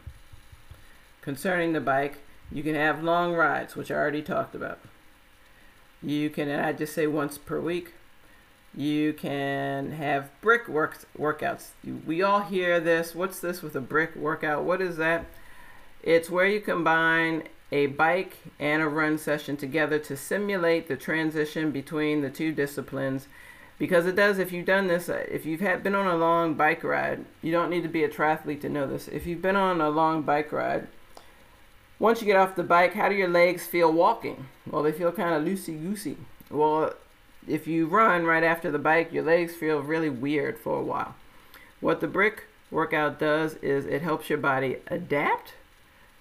concerning 1.23 1.73
the 1.73 1.81
bike, 1.81 2.18
you 2.51 2.64
can 2.64 2.75
have 2.75 3.05
long 3.05 3.33
rides, 3.33 3.77
which 3.77 3.92
I 3.92 3.94
already 3.94 4.20
talked 4.20 4.57
about. 4.57 4.81
You 6.03 6.29
can, 6.29 6.51
I 6.51 6.73
just 6.73 6.94
say 6.94 7.07
once 7.07 7.38
per 7.38 7.61
week, 7.61 7.92
you 8.75 9.12
can 9.12 9.92
have 9.92 10.31
brick 10.40 10.66
work, 10.66 10.99
workouts. 11.16 11.68
We 12.05 12.23
all 12.23 12.40
hear 12.40 12.81
this. 12.81 13.14
What's 13.14 13.38
this 13.38 13.62
with 13.62 13.77
a 13.77 13.81
brick 13.81 14.16
workout? 14.16 14.64
What 14.64 14.81
is 14.81 14.96
that? 14.96 15.27
It's 16.03 16.29
where 16.29 16.46
you 16.46 16.61
combine 16.61 17.44
a 17.70 17.87
bike 17.87 18.38
and 18.59 18.83
a 18.83 18.88
run 18.88 19.16
session 19.16 19.57
together 19.57 20.01
to 20.01 20.16
simulate 20.16 20.88
the 20.88 20.96
transition 20.96 21.70
between 21.70 22.20
the 22.20 22.31
two 22.31 22.51
disciplines. 22.51 23.29
Because 23.80 24.04
it 24.04 24.14
does, 24.14 24.38
if 24.38 24.52
you've 24.52 24.66
done 24.66 24.88
this, 24.88 25.08
uh, 25.08 25.24
if 25.26 25.46
you've 25.46 25.62
had, 25.62 25.82
been 25.82 25.94
on 25.94 26.06
a 26.06 26.14
long 26.14 26.52
bike 26.52 26.84
ride, 26.84 27.24
you 27.40 27.50
don't 27.50 27.70
need 27.70 27.82
to 27.82 27.88
be 27.88 28.04
a 28.04 28.10
triathlete 28.10 28.60
to 28.60 28.68
know 28.68 28.86
this. 28.86 29.08
If 29.08 29.26
you've 29.26 29.40
been 29.40 29.56
on 29.56 29.80
a 29.80 29.88
long 29.88 30.20
bike 30.20 30.52
ride, 30.52 30.86
once 31.98 32.20
you 32.20 32.26
get 32.26 32.36
off 32.36 32.56
the 32.56 32.62
bike, 32.62 32.92
how 32.92 33.08
do 33.08 33.14
your 33.14 33.30
legs 33.30 33.66
feel 33.66 33.90
walking? 33.90 34.48
Well, 34.70 34.82
they 34.82 34.92
feel 34.92 35.10
kind 35.12 35.34
of 35.34 35.42
loosey 35.42 35.80
goosey. 35.80 36.18
Well, 36.50 36.92
if 37.48 37.66
you 37.66 37.86
run 37.86 38.26
right 38.26 38.44
after 38.44 38.70
the 38.70 38.78
bike, 38.78 39.14
your 39.14 39.24
legs 39.24 39.56
feel 39.56 39.80
really 39.80 40.10
weird 40.10 40.58
for 40.58 40.78
a 40.78 40.84
while. 40.84 41.14
What 41.80 42.02
the 42.02 42.06
brick 42.06 42.48
workout 42.70 43.18
does 43.18 43.54
is 43.62 43.86
it 43.86 44.02
helps 44.02 44.28
your 44.28 44.38
body 44.38 44.76
adapt 44.88 45.54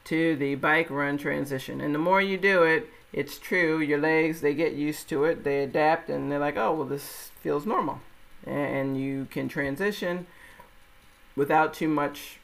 to 0.06 0.38
the 0.38 0.56
bike 0.56 0.90
run 0.90 1.18
transition. 1.18 1.82
And 1.82 1.94
the 1.94 2.00
more 2.00 2.22
you 2.22 2.38
do 2.38 2.64
it, 2.64 2.90
it's 3.12 3.38
true, 3.38 3.80
your 3.80 4.00
legs, 4.00 4.40
they 4.40 4.54
get 4.54 4.74
used 4.74 5.10
to 5.10 5.26
it, 5.26 5.44
they 5.44 5.62
adapt, 5.62 6.10
and 6.10 6.32
they're 6.32 6.40
like, 6.40 6.56
oh, 6.56 6.74
well, 6.74 6.88
this 6.88 7.29
feels 7.42 7.66
normal. 7.66 8.00
And 8.46 9.00
you 9.00 9.28
can 9.32 9.48
transition 9.48 10.28
without 11.36 11.74
too 11.74 11.88
much 11.88 12.40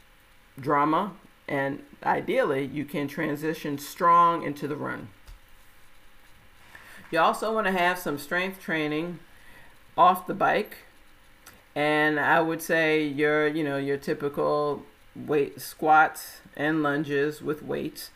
drama 0.60 1.14
and 1.48 1.84
ideally 2.04 2.66
you 2.66 2.86
can 2.86 3.08
transition 3.08 3.78
strong 3.78 4.44
into 4.44 4.68
the 4.68 4.76
run. 4.76 5.10
You 7.12 7.20
also 7.20 7.54
want 7.54 7.68
to 7.68 7.72
have 7.72 8.00
some 8.00 8.18
strength 8.18 8.60
training 8.60 9.20
off 9.98 10.28
the 10.28 10.34
bike. 10.34 10.78
And 11.76 12.20
I 12.20 12.42
would 12.42 12.62
say 12.62 13.06
your, 13.06 13.48
you 13.48 13.64
know, 13.64 13.78
your 13.78 13.98
typical 13.98 14.84
weight 15.16 15.62
squats 15.62 16.42
and 16.58 16.82
lunges 16.82 17.42
with 17.42 17.62
weights. 17.62 18.10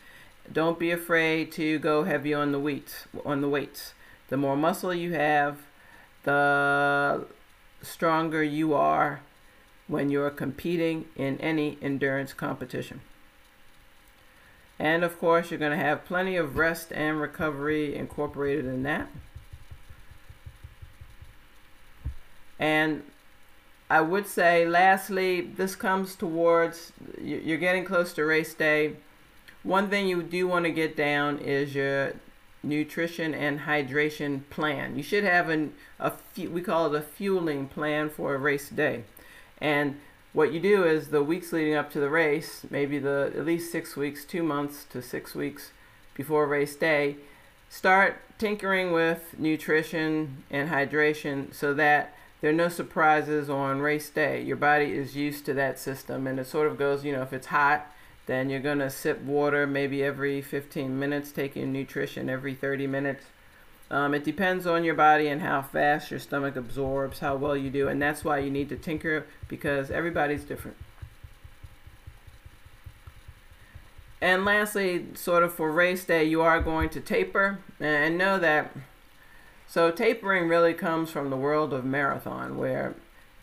Don't 0.51 0.79
be 0.79 0.91
afraid 0.91 1.51
to 1.53 1.77
go 1.79 2.03
heavy 2.03 2.33
on 2.33 2.51
the 2.51 2.59
weights, 2.59 3.05
on 3.23 3.41
the 3.41 3.49
weights. 3.49 3.93
The 4.29 4.37
more 4.37 4.57
muscle 4.57 4.93
you 4.93 5.13
have, 5.13 5.59
the 6.23 7.25
stronger 7.81 8.43
you 8.43 8.73
are 8.73 9.21
when 9.87 10.09
you're 10.09 10.29
competing 10.29 11.05
in 11.15 11.39
any 11.41 11.77
endurance 11.81 12.33
competition. 12.33 13.01
And 14.77 15.03
of 15.03 15.19
course, 15.19 15.51
you're 15.51 15.59
going 15.59 15.77
to 15.77 15.83
have 15.83 16.05
plenty 16.05 16.37
of 16.37 16.55
rest 16.57 16.91
and 16.93 17.19
recovery 17.19 17.95
incorporated 17.95 18.65
in 18.65 18.83
that. 18.83 19.09
And 22.57 23.03
I 23.89 24.01
would 24.01 24.27
say, 24.27 24.65
lastly, 24.67 25.41
this 25.41 25.75
comes 25.75 26.15
towards 26.15 26.93
you're 27.19 27.57
getting 27.57 27.83
close 27.83 28.13
to 28.13 28.23
race 28.23 28.53
day. 28.53 28.93
One 29.63 29.89
thing 29.89 30.07
you 30.07 30.23
do 30.23 30.47
want 30.47 30.65
to 30.65 30.71
get 30.71 30.95
down 30.95 31.39
is 31.39 31.75
your 31.75 32.13
nutrition 32.63 33.33
and 33.33 33.61
hydration 33.61 34.41
plan. 34.49 34.97
You 34.97 35.03
should 35.03 35.23
have 35.23 35.49
an, 35.49 35.73
a 35.99 36.13
we 36.37 36.61
call 36.61 36.93
it 36.93 36.97
a 36.97 37.01
fueling 37.01 37.67
plan 37.67 38.09
for 38.09 38.35
a 38.35 38.37
race 38.37 38.69
day. 38.69 39.03
And 39.61 39.99
what 40.33 40.53
you 40.53 40.59
do 40.59 40.83
is 40.83 41.09
the 41.09 41.23
weeks 41.23 41.51
leading 41.51 41.75
up 41.75 41.91
to 41.91 41.99
the 41.99 42.09
race, 42.09 42.65
maybe 42.69 42.99
the 42.99 43.31
at 43.35 43.45
least 43.45 43.71
six 43.71 43.95
weeks, 43.95 44.25
two 44.25 44.43
months 44.43 44.85
to 44.91 45.01
six 45.01 45.33
weeks 45.33 45.71
before 46.13 46.45
race 46.45 46.75
day, 46.75 47.15
start 47.69 48.21
tinkering 48.37 48.91
with 48.91 49.35
nutrition 49.37 50.43
and 50.49 50.69
hydration 50.69 51.53
so 51.53 51.73
that 51.73 52.13
there 52.41 52.51
are 52.51 52.53
no 52.53 52.69
surprises 52.69 53.49
on 53.49 53.79
race 53.79 54.09
day. 54.09 54.41
Your 54.41 54.55
body 54.55 54.93
is 54.93 55.15
used 55.15 55.45
to 55.45 55.53
that 55.55 55.77
system, 55.79 56.25
and 56.25 56.39
it 56.39 56.47
sort 56.47 56.67
of 56.67 56.77
goes, 56.77 57.03
you 57.03 57.11
know, 57.11 57.21
if 57.21 57.33
it's 57.33 57.47
hot, 57.47 57.91
then 58.29 58.47
you're 58.47 58.59
going 58.59 58.77
to 58.77 58.91
sip 58.91 59.19
water 59.23 59.65
maybe 59.65 60.03
every 60.03 60.39
15 60.39 60.99
minutes, 60.99 61.31
taking 61.31 61.73
nutrition 61.73 62.29
every 62.29 62.53
30 62.53 62.85
minutes. 62.85 63.23
Um, 63.89 64.13
it 64.13 64.23
depends 64.23 64.67
on 64.67 64.83
your 64.83 64.93
body 64.93 65.27
and 65.27 65.41
how 65.41 65.63
fast 65.63 66.11
your 66.11 66.19
stomach 66.19 66.55
absorbs, 66.55 67.19
how 67.19 67.35
well 67.37 67.57
you 67.57 67.71
do, 67.71 67.87
and 67.87 67.99
that's 67.99 68.23
why 68.23 68.37
you 68.37 68.51
need 68.51 68.69
to 68.69 68.75
tinker 68.75 69.25
because 69.47 69.89
everybody's 69.89 70.43
different. 70.43 70.77
And 74.21 74.45
lastly, 74.45 75.07
sort 75.15 75.41
of 75.41 75.51
for 75.51 75.71
race 75.71 76.05
day, 76.05 76.23
you 76.23 76.41
are 76.41 76.61
going 76.61 76.89
to 76.89 76.99
taper 76.99 77.57
and 77.79 78.15
know 78.15 78.37
that. 78.37 78.75
So, 79.65 79.89
tapering 79.89 80.47
really 80.47 80.75
comes 80.75 81.09
from 81.09 81.31
the 81.31 81.37
world 81.37 81.73
of 81.73 81.83
marathon, 81.83 82.59
where 82.59 82.93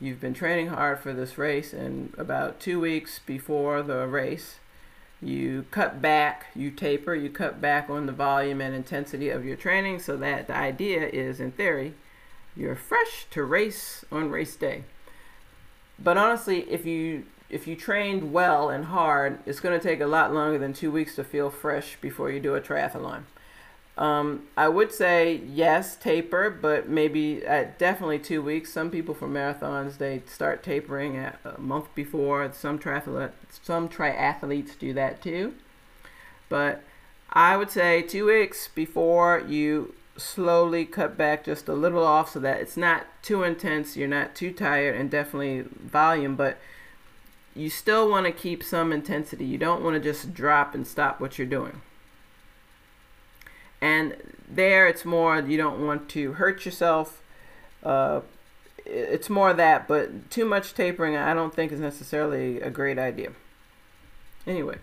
you've 0.01 0.21
been 0.21 0.35
training 0.35 0.69
hard 0.69 1.01
for 1.01 1.13
this 1.13 1.39
race, 1.39 1.73
and 1.73 2.15
about 2.17 2.61
two 2.61 2.79
weeks 2.79 3.19
before 3.19 3.83
the 3.83 4.07
race, 4.07 4.57
you 5.23 5.65
cut 5.71 6.03
back, 6.03 6.47
you 6.55 6.71
taper, 6.71 7.15
you 7.15 7.31
cut 7.31 7.61
back 7.61 7.89
on 7.89 8.07
the 8.07 8.13
volume 8.13 8.61
and 8.61 8.75
intensity 8.75 9.31
of 9.31 9.45
your 9.45 9.57
training 9.57 9.99
so 9.99 10.17
that 10.17 10.47
the 10.47 10.55
idea 10.55 11.07
is, 11.09 11.41
in 11.41 11.53
theory, 11.53 11.95
you're 12.55 12.77
fresh 12.77 13.27
to 13.31 13.43
race 13.45 14.05
on 14.13 14.31
race 14.31 14.57
day. 14.57 14.85
But 15.99 16.17
honestly, 16.17 16.61
if 16.71 16.85
you 16.85 17.25
if 17.49 17.67
you 17.67 17.77
trained 17.77 18.33
well 18.33 18.71
and 18.71 18.87
hard, 18.87 19.39
it's 19.47 19.61
going 19.61 19.79
to 19.79 19.89
take 19.89 20.01
a 20.01 20.07
lot 20.07 20.35
longer 20.35 20.59
than 20.59 20.73
two 20.73 20.91
weeks 20.91 21.15
to 21.15 21.25
feel 21.25 21.49
fresh 21.49 21.97
before 22.01 22.31
you 22.31 22.41
do 22.41 22.57
a 22.57 22.61
triathlon. 22.61 23.23
Um, 23.99 24.43
I 24.59 24.69
would 24.69 24.93
say 24.93 25.41
yes, 25.47 25.97
taper, 25.97 26.51
but 26.51 26.89
maybe 26.89 27.45
at 27.47 27.79
definitely 27.79 28.19
two 28.19 28.43
weeks. 28.43 28.73
Some 28.73 28.91
people 28.91 29.15
for 29.15 29.27
marathons 29.27 29.97
they 29.97 30.23
start 30.27 30.63
tapering 30.63 31.17
at 31.17 31.39
a 31.45 31.59
month 31.59 31.95
before. 31.95 32.51
Some 32.53 32.79
triathletes, 32.79 33.33
some 33.63 33.89
triathletes 33.89 34.79
do 34.79 34.93
that 34.93 35.23
too. 35.23 35.55
But 36.49 36.83
I 37.31 37.57
would 37.57 37.71
say 37.71 38.03
two 38.03 38.27
weeks 38.27 38.69
before 38.69 39.43
you 39.47 39.95
slowly 40.19 40.85
cut 40.85 41.17
back 41.17 41.45
just 41.45 41.69
a 41.69 41.75
little 41.75 42.05
off 42.05 42.31
so 42.33 42.41
that 42.41 42.61
it's 42.61 42.77
not 42.77 43.07
too 43.23 43.43
intense, 43.43 43.97
you're 43.97 44.09
not 44.09 44.35
too 44.35 44.53
tired, 44.53 44.95
and 44.95 45.11
definitely 45.11 45.63
volume, 45.63 46.37
but 46.37 46.59
you 47.55 47.71
still 47.71 48.09
want 48.09 48.27
to 48.27 48.33
keep 48.33 48.63
some 48.63 48.93
intensity. 48.93 49.45
You 49.45 49.59
don't 49.59 49.83
want 49.83 49.95
to 49.95 50.01
just 50.01 50.35
drop 50.35 50.75
and 50.75 50.87
stop 50.87 51.21
what 51.21 51.39
you're 51.39 51.47
doing. 51.47 51.81
And 53.87 54.17
there, 54.49 54.89
it's 54.89 55.05
more 55.05 55.39
you 55.39 55.57
don't 55.57 55.87
want 55.87 56.09
to 56.11 56.33
hurt 56.33 56.65
yourself. 56.65 57.23
Uh, 57.85 58.21
it's 58.85 59.31
more 59.31 59.53
that, 59.53 59.87
but 59.87 60.29
too 60.29 60.45
much 60.45 60.75
tapering, 60.75 61.17
I 61.17 61.35
don't 61.35 61.55
think 61.55 61.71
is 61.71 61.79
necessarily 61.79 62.61
a 62.61 62.71
great 62.71 62.99
idea. 62.99 63.31
Anyway, 64.45 64.79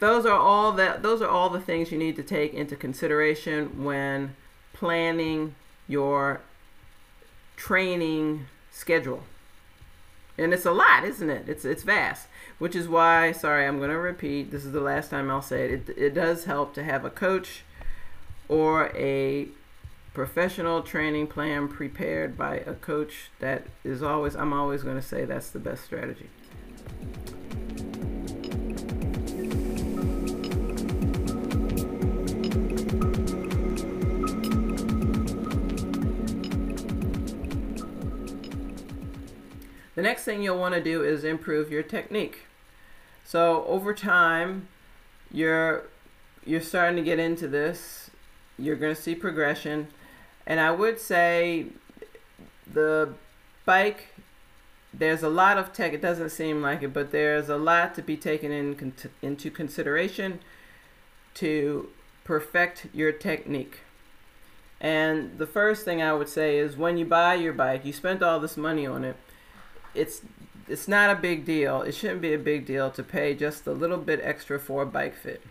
those 0.00 0.26
are 0.26 0.38
all 0.38 0.72
that. 0.72 1.02
Those 1.02 1.22
are 1.22 1.28
all 1.28 1.50
the 1.50 1.60
things 1.60 1.92
you 1.92 1.98
need 1.98 2.16
to 2.16 2.22
take 2.22 2.52
into 2.52 2.74
consideration 2.74 3.84
when 3.84 4.34
planning 4.72 5.54
your 5.86 6.40
training 7.56 8.46
schedule. 8.72 9.22
And 10.38 10.52
it's 10.52 10.66
a 10.66 10.72
lot, 10.72 11.04
isn't 11.04 11.30
it? 11.30 11.48
It's 11.48 11.64
it's 11.64 11.84
vast, 11.84 12.26
which 12.58 12.74
is 12.74 12.88
why. 12.88 13.32
Sorry, 13.32 13.66
I'm 13.66 13.78
going 13.78 13.90
to 13.90 13.98
repeat. 13.98 14.50
This 14.50 14.64
is 14.64 14.72
the 14.72 14.80
last 14.80 15.10
time 15.10 15.30
I'll 15.30 15.42
say 15.42 15.64
it. 15.64 15.70
It, 15.88 15.98
it 15.98 16.14
does 16.14 16.44
help 16.44 16.74
to 16.74 16.82
have 16.84 17.04
a 17.04 17.10
coach 17.10 17.64
or 18.50 18.90
a 18.96 19.46
professional 20.12 20.82
training 20.82 21.28
plan 21.28 21.68
prepared 21.68 22.36
by 22.36 22.56
a 22.56 22.74
coach 22.74 23.30
that 23.38 23.64
is 23.84 24.02
always 24.02 24.34
I'm 24.34 24.52
always 24.52 24.82
going 24.82 24.96
to 24.96 25.06
say 25.06 25.24
that's 25.24 25.50
the 25.50 25.60
best 25.60 25.84
strategy. 25.84 26.28
The 39.94 40.02
next 40.02 40.24
thing 40.24 40.42
you'll 40.42 40.58
want 40.58 40.74
to 40.74 40.82
do 40.82 41.04
is 41.04 41.22
improve 41.22 41.70
your 41.70 41.84
technique. 41.84 42.46
So 43.22 43.64
over 43.66 43.94
time, 43.94 44.66
you're 45.30 45.84
you're 46.44 46.60
starting 46.60 46.96
to 46.96 47.02
get 47.02 47.20
into 47.20 47.46
this 47.46 48.09
you're 48.60 48.76
going 48.76 48.94
to 48.94 49.00
see 49.00 49.14
progression. 49.14 49.88
And 50.46 50.60
I 50.60 50.70
would 50.70 50.98
say 50.98 51.66
the 52.72 53.14
bike, 53.64 54.14
there's 54.92 55.22
a 55.22 55.28
lot 55.28 55.58
of 55.58 55.72
tech. 55.72 55.92
It 55.92 56.02
doesn't 56.02 56.30
seem 56.30 56.62
like 56.62 56.82
it, 56.82 56.92
but 56.92 57.12
there's 57.12 57.48
a 57.48 57.56
lot 57.56 57.94
to 57.94 58.02
be 58.02 58.16
taken 58.16 58.50
in, 58.50 58.92
into 59.22 59.50
consideration 59.50 60.40
to 61.34 61.88
perfect 62.24 62.86
your 62.92 63.12
technique. 63.12 63.80
And 64.80 65.38
the 65.38 65.46
first 65.46 65.84
thing 65.84 66.00
I 66.00 66.12
would 66.12 66.28
say 66.28 66.58
is 66.58 66.76
when 66.76 66.96
you 66.96 67.04
buy 67.04 67.34
your 67.34 67.52
bike, 67.52 67.84
you 67.84 67.92
spent 67.92 68.22
all 68.22 68.40
this 68.40 68.56
money 68.56 68.86
on 68.86 69.04
it. 69.04 69.16
It's 69.94 70.22
it's 70.68 70.86
not 70.86 71.10
a 71.10 71.16
big 71.16 71.44
deal. 71.44 71.82
It 71.82 71.96
shouldn't 71.96 72.20
be 72.20 72.32
a 72.32 72.38
big 72.38 72.64
deal 72.64 72.92
to 72.92 73.02
pay 73.02 73.34
just 73.34 73.66
a 73.66 73.72
little 73.72 73.96
bit 73.96 74.20
extra 74.22 74.58
for 74.58 74.82
a 74.82 74.86
bike 74.86 75.16
fit 75.16 75.42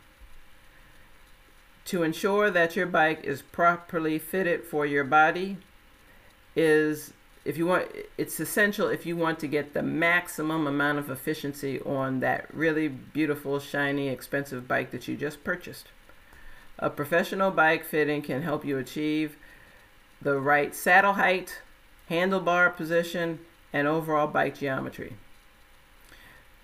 to 1.89 2.03
ensure 2.03 2.51
that 2.51 2.75
your 2.75 2.85
bike 2.85 3.23
is 3.23 3.41
properly 3.41 4.19
fitted 4.19 4.63
for 4.63 4.85
your 4.85 5.03
body 5.03 5.57
is 6.55 7.13
if 7.43 7.57
you 7.57 7.65
want 7.65 7.87
it's 8.15 8.39
essential 8.39 8.87
if 8.89 9.07
you 9.07 9.17
want 9.17 9.39
to 9.39 9.47
get 9.47 9.73
the 9.73 9.81
maximum 9.81 10.67
amount 10.67 10.99
of 10.99 11.09
efficiency 11.09 11.79
on 11.81 12.19
that 12.19 12.45
really 12.53 12.87
beautiful 12.87 13.59
shiny 13.59 14.07
expensive 14.07 14.67
bike 14.67 14.91
that 14.91 15.07
you 15.07 15.17
just 15.17 15.43
purchased. 15.43 15.87
A 16.77 16.91
professional 16.91 17.49
bike 17.49 17.83
fitting 17.83 18.21
can 18.21 18.43
help 18.43 18.63
you 18.63 18.77
achieve 18.77 19.35
the 20.21 20.39
right 20.39 20.75
saddle 20.75 21.13
height 21.13 21.57
handlebar 22.07 22.75
position 22.75 23.39
and 23.73 23.87
overall 23.87 24.27
bike 24.27 24.59
geometry. 24.59 25.13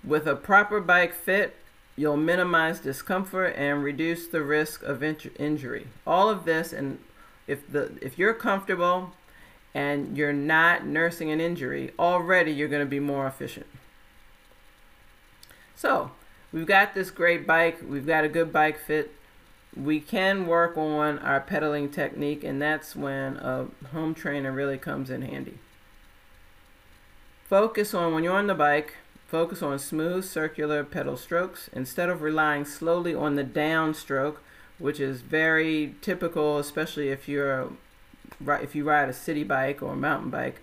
With 0.03 0.27
a 0.27 0.35
proper 0.35 0.79
bike 0.79 1.15
fit 1.15 1.55
You'll 1.97 2.17
minimize 2.17 2.79
discomfort 2.79 3.55
and 3.55 3.83
reduce 3.83 4.27
the 4.27 4.43
risk 4.43 4.83
of 4.83 5.01
injury. 5.01 5.87
All 6.05 6.29
of 6.29 6.43
this, 6.43 6.73
and 6.73 6.99
if 7.47 7.71
the 7.71 7.97
if 8.01 8.19
you're 8.19 8.33
comfortable 8.33 9.13
and 9.73 10.17
you're 10.17 10.33
not 10.33 10.85
nursing 10.85 11.31
an 11.31 11.39
injury, 11.39 11.93
already 11.97 12.51
you're 12.51 12.67
going 12.67 12.81
to 12.81 12.89
be 12.89 12.99
more 12.99 13.27
efficient. 13.27 13.67
So 15.75 16.11
we've 16.51 16.65
got 16.65 16.93
this 16.93 17.11
great 17.11 17.47
bike. 17.47 17.79
We've 17.87 18.07
got 18.07 18.23
a 18.23 18.29
good 18.29 18.51
bike 18.51 18.79
fit. 18.79 19.13
We 19.75 19.99
can 19.99 20.47
work 20.47 20.77
on 20.77 21.19
our 21.19 21.41
pedaling 21.41 21.89
technique, 21.89 22.43
and 22.43 22.61
that's 22.61 22.95
when 22.95 23.37
a 23.37 23.67
home 23.91 24.15
trainer 24.15 24.51
really 24.51 24.77
comes 24.77 25.09
in 25.09 25.21
handy. 25.21 25.59
Focus 27.49 27.93
on 27.93 28.13
when 28.13 28.23
you're 28.23 28.33
on 28.33 28.47
the 28.47 28.55
bike 28.55 28.95
Focus 29.25 29.61
on 29.63 29.79
smooth 29.79 30.23
circular 30.23 30.83
pedal 30.83 31.17
strokes 31.17 31.69
instead 31.73 32.09
of 32.09 32.21
relying 32.21 32.63
slowly 32.63 33.15
on 33.15 33.35
the 33.35 33.43
downstroke, 33.43 34.37
which 34.77 34.99
is 34.99 35.21
very 35.21 35.95
typical, 36.01 36.59
especially 36.59 37.09
if 37.09 37.27
you're 37.27 37.71
if 38.47 38.75
you 38.75 38.83
ride 38.83 39.09
a 39.09 39.13
city 39.13 39.43
bike 39.43 39.81
or 39.81 39.93
a 39.93 39.95
mountain 39.95 40.29
bike. 40.29 40.61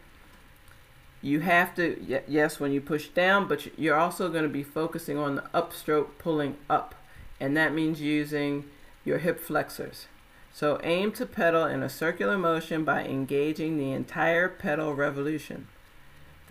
You 1.20 1.40
have 1.40 1.74
to 1.76 2.22
yes 2.28 2.60
when 2.60 2.72
you 2.72 2.80
push 2.80 3.08
down, 3.08 3.48
but 3.48 3.78
you're 3.78 3.96
also 3.96 4.28
going 4.28 4.44
to 4.44 4.48
be 4.48 4.62
focusing 4.62 5.18
on 5.18 5.36
the 5.36 5.44
upstroke 5.54 6.18
pulling 6.18 6.56
up, 6.70 6.94
and 7.40 7.56
that 7.56 7.74
means 7.74 8.00
using 8.00 8.64
your 9.04 9.18
hip 9.18 9.40
flexors. 9.40 10.06
So 10.52 10.78
aim 10.84 11.12
to 11.12 11.26
pedal 11.26 11.64
in 11.64 11.82
a 11.82 11.88
circular 11.88 12.38
motion 12.38 12.84
by 12.84 13.04
engaging 13.04 13.78
the 13.78 13.92
entire 13.92 14.48
pedal 14.48 14.94
revolution. 14.94 15.66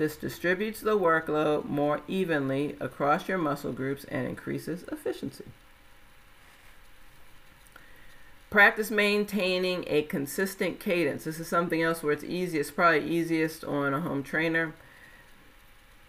This 0.01 0.17
distributes 0.17 0.81
the 0.81 0.97
workload 0.97 1.65
more 1.65 2.01
evenly 2.07 2.75
across 2.79 3.27
your 3.27 3.37
muscle 3.37 3.71
groups 3.71 4.03
and 4.05 4.27
increases 4.27 4.83
efficiency. 4.91 5.43
Practice 8.49 8.89
maintaining 8.89 9.83
a 9.85 10.01
consistent 10.01 10.79
cadence. 10.79 11.25
This 11.25 11.39
is 11.39 11.47
something 11.47 11.83
else 11.83 12.01
where 12.01 12.13
it's 12.13 12.23
easiest, 12.23 12.75
probably 12.75 13.07
easiest 13.07 13.63
on 13.63 13.93
a 13.93 13.99
home 13.99 14.23
trainer. 14.23 14.73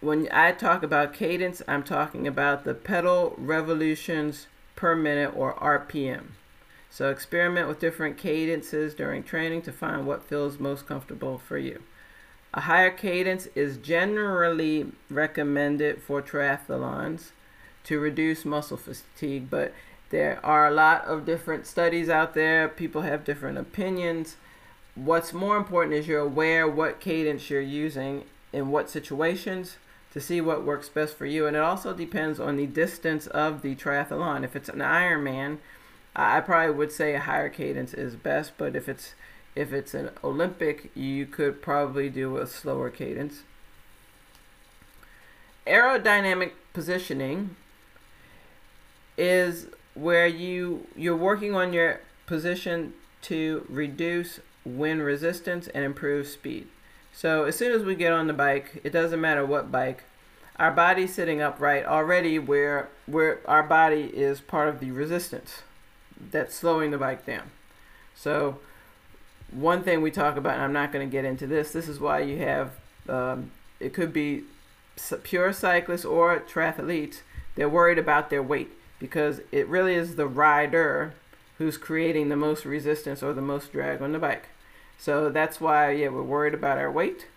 When 0.01 0.27
I 0.31 0.53
talk 0.53 0.81
about 0.81 1.13
cadence, 1.13 1.61
I'm 1.67 1.83
talking 1.83 2.25
about 2.25 2.63
the 2.63 2.73
pedal 2.73 3.35
revolutions 3.37 4.47
per 4.75 4.95
minute 4.95 5.33
or 5.35 5.53
RPM. 5.53 6.29
So 6.89 7.11
experiment 7.11 7.67
with 7.67 7.79
different 7.79 8.17
cadences 8.17 8.95
during 8.95 9.21
training 9.21 9.61
to 9.61 9.71
find 9.71 10.07
what 10.07 10.23
feels 10.23 10.57
most 10.57 10.87
comfortable 10.87 11.37
for 11.37 11.59
you. 11.59 11.83
A 12.53 12.61
higher 12.61 12.91
cadence 12.91 13.47
is 13.55 13.77
generally 13.77 14.91
recommended 15.09 16.01
for 16.01 16.21
triathlons 16.21 17.31
to 17.85 17.99
reduce 17.99 18.45
muscle 18.45 18.77
fatigue, 18.77 19.49
but 19.49 19.73
there 20.11 20.39
are 20.45 20.67
a 20.67 20.71
lot 20.71 21.03
of 21.05 21.25
different 21.25 21.65
studies 21.65 22.09
out 22.09 22.35
there. 22.35 22.69
People 22.69 23.01
have 23.01 23.23
different 23.23 23.57
opinions. 23.57 24.37
What's 24.93 25.33
more 25.33 25.57
important 25.57 25.95
is 25.95 26.07
you're 26.07 26.19
aware 26.19 26.67
what 26.67 26.99
cadence 26.99 27.49
you're 27.49 27.61
using 27.61 28.25
in 28.51 28.69
what 28.69 28.89
situations 28.89 29.77
to 30.11 30.21
see 30.21 30.39
what 30.39 30.63
works 30.63 30.89
best 30.89 31.17
for 31.17 31.25
you. 31.25 31.47
And 31.47 31.57
it 31.57 31.63
also 31.63 31.91
depends 31.91 32.39
on 32.39 32.55
the 32.55 32.67
distance 32.67 33.25
of 33.25 33.63
the 33.63 33.73
triathlon. 33.75 34.43
If 34.43 34.55
it's 34.55 34.69
an 34.69 34.79
Ironman, 34.79 35.57
I 36.15 36.39
probably 36.41 36.75
would 36.75 36.91
say 36.91 37.15
a 37.15 37.19
higher 37.19 37.49
cadence 37.49 37.95
is 37.95 38.15
best, 38.15 38.51
but 38.59 38.75
if 38.75 38.87
it's 38.87 39.15
if 39.55 39.71
it's 39.71 39.93
an 39.93 40.09
Olympic, 40.23 40.91
you 40.95 41.25
could 41.25 41.61
probably 41.61 42.09
do 42.09 42.37
a 42.37 42.47
slower 42.47 42.89
cadence. 42.89 43.43
Aerodynamic 45.67 46.51
positioning 46.73 47.55
is 49.17 49.67
where 49.93 50.27
you 50.27 50.87
you're 50.95 51.15
working 51.15 51.55
on 51.55 51.71
your 51.71 52.01
position 52.25 52.93
to 53.21 53.65
reduce 53.69 54.39
wind 54.65 55.03
resistance 55.03 55.67
and 55.67 55.85
improve 55.85 56.27
speed. 56.27 56.67
So 57.13 57.45
as 57.45 57.55
soon 57.55 57.71
as 57.71 57.83
we 57.83 57.95
get 57.95 58.11
on 58.11 58.27
the 58.27 58.33
bike, 58.33 58.81
it 58.83 58.91
doesn't 58.91 59.21
matter 59.21 59.45
what 59.45 59.71
bike, 59.71 60.03
our 60.57 60.71
body 60.71 61.07
sitting 61.07 61.41
upright 61.41 61.85
already 61.85 62.39
where 62.39 62.89
where 63.05 63.39
our 63.47 63.63
body 63.63 64.11
is 64.13 64.41
part 64.41 64.67
of 64.67 64.79
the 64.79 64.91
resistance 64.91 65.61
that's 66.31 66.55
slowing 66.55 66.91
the 66.91 66.97
bike 66.97 67.25
down. 67.25 67.51
So 68.15 68.59
one 69.53 69.83
thing 69.83 70.01
we 70.01 70.11
talk 70.11 70.37
about, 70.37 70.55
and 70.55 70.63
I'm 70.63 70.73
not 70.73 70.91
going 70.91 71.07
to 71.07 71.11
get 71.11 71.25
into 71.25 71.47
this. 71.47 71.71
This 71.71 71.87
is 71.87 71.99
why 71.99 72.19
you 72.19 72.37
have 72.39 72.71
um, 73.07 73.51
it 73.79 73.93
could 73.93 74.13
be 74.13 74.43
pure 75.23 75.53
cyclists 75.53 76.05
or 76.05 76.39
triathletes. 76.39 77.17
They're 77.55 77.69
worried 77.69 77.99
about 77.99 78.29
their 78.29 78.43
weight 78.43 78.71
because 78.99 79.41
it 79.51 79.67
really 79.67 79.95
is 79.95 80.15
the 80.15 80.27
rider 80.27 81.13
who's 81.57 81.77
creating 81.77 82.29
the 82.29 82.35
most 82.35 82.65
resistance 82.65 83.21
or 83.21 83.33
the 83.33 83.41
most 83.41 83.71
drag 83.71 84.01
on 84.01 84.11
the 84.11 84.19
bike. 84.19 84.47
So 84.97 85.29
that's 85.29 85.59
why 85.59 85.91
yeah 85.91 86.09
we're 86.09 86.23
worried 86.23 86.53
about 86.53 86.77
our 86.77 86.91
weight. 86.91 87.27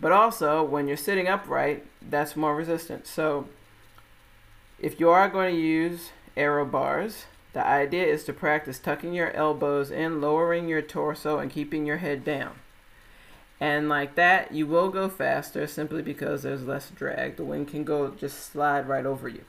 But 0.00 0.12
also 0.12 0.64
when 0.64 0.88
you're 0.88 0.96
sitting 0.96 1.28
upright, 1.28 1.84
that's 2.00 2.34
more 2.34 2.56
resistance. 2.56 3.08
So 3.08 3.48
if 4.80 4.98
you 4.98 5.10
are 5.10 5.28
going 5.28 5.54
to 5.54 5.60
use 5.60 6.10
aero 6.36 6.64
bars, 6.64 7.26
the 7.52 7.66
idea 7.66 8.06
is 8.06 8.24
to 8.24 8.32
practice 8.32 8.78
tucking 8.78 9.12
your 9.12 9.30
elbows 9.32 9.90
in, 9.90 10.20
lowering 10.20 10.68
your 10.68 10.82
torso, 10.82 11.38
and 11.38 11.50
keeping 11.50 11.84
your 11.86 11.98
head 11.98 12.24
down. 12.24 12.54
And 13.60 13.88
like 13.88 14.16
that, 14.16 14.52
you 14.52 14.66
will 14.66 14.88
go 14.88 15.08
faster 15.08 15.66
simply 15.66 16.02
because 16.02 16.42
there's 16.42 16.64
less 16.64 16.90
drag. 16.90 17.36
The 17.36 17.44
wind 17.44 17.68
can 17.68 17.84
go 17.84 18.10
just 18.10 18.50
slide 18.50 18.88
right 18.88 19.06
over 19.06 19.28
you. 19.28 19.44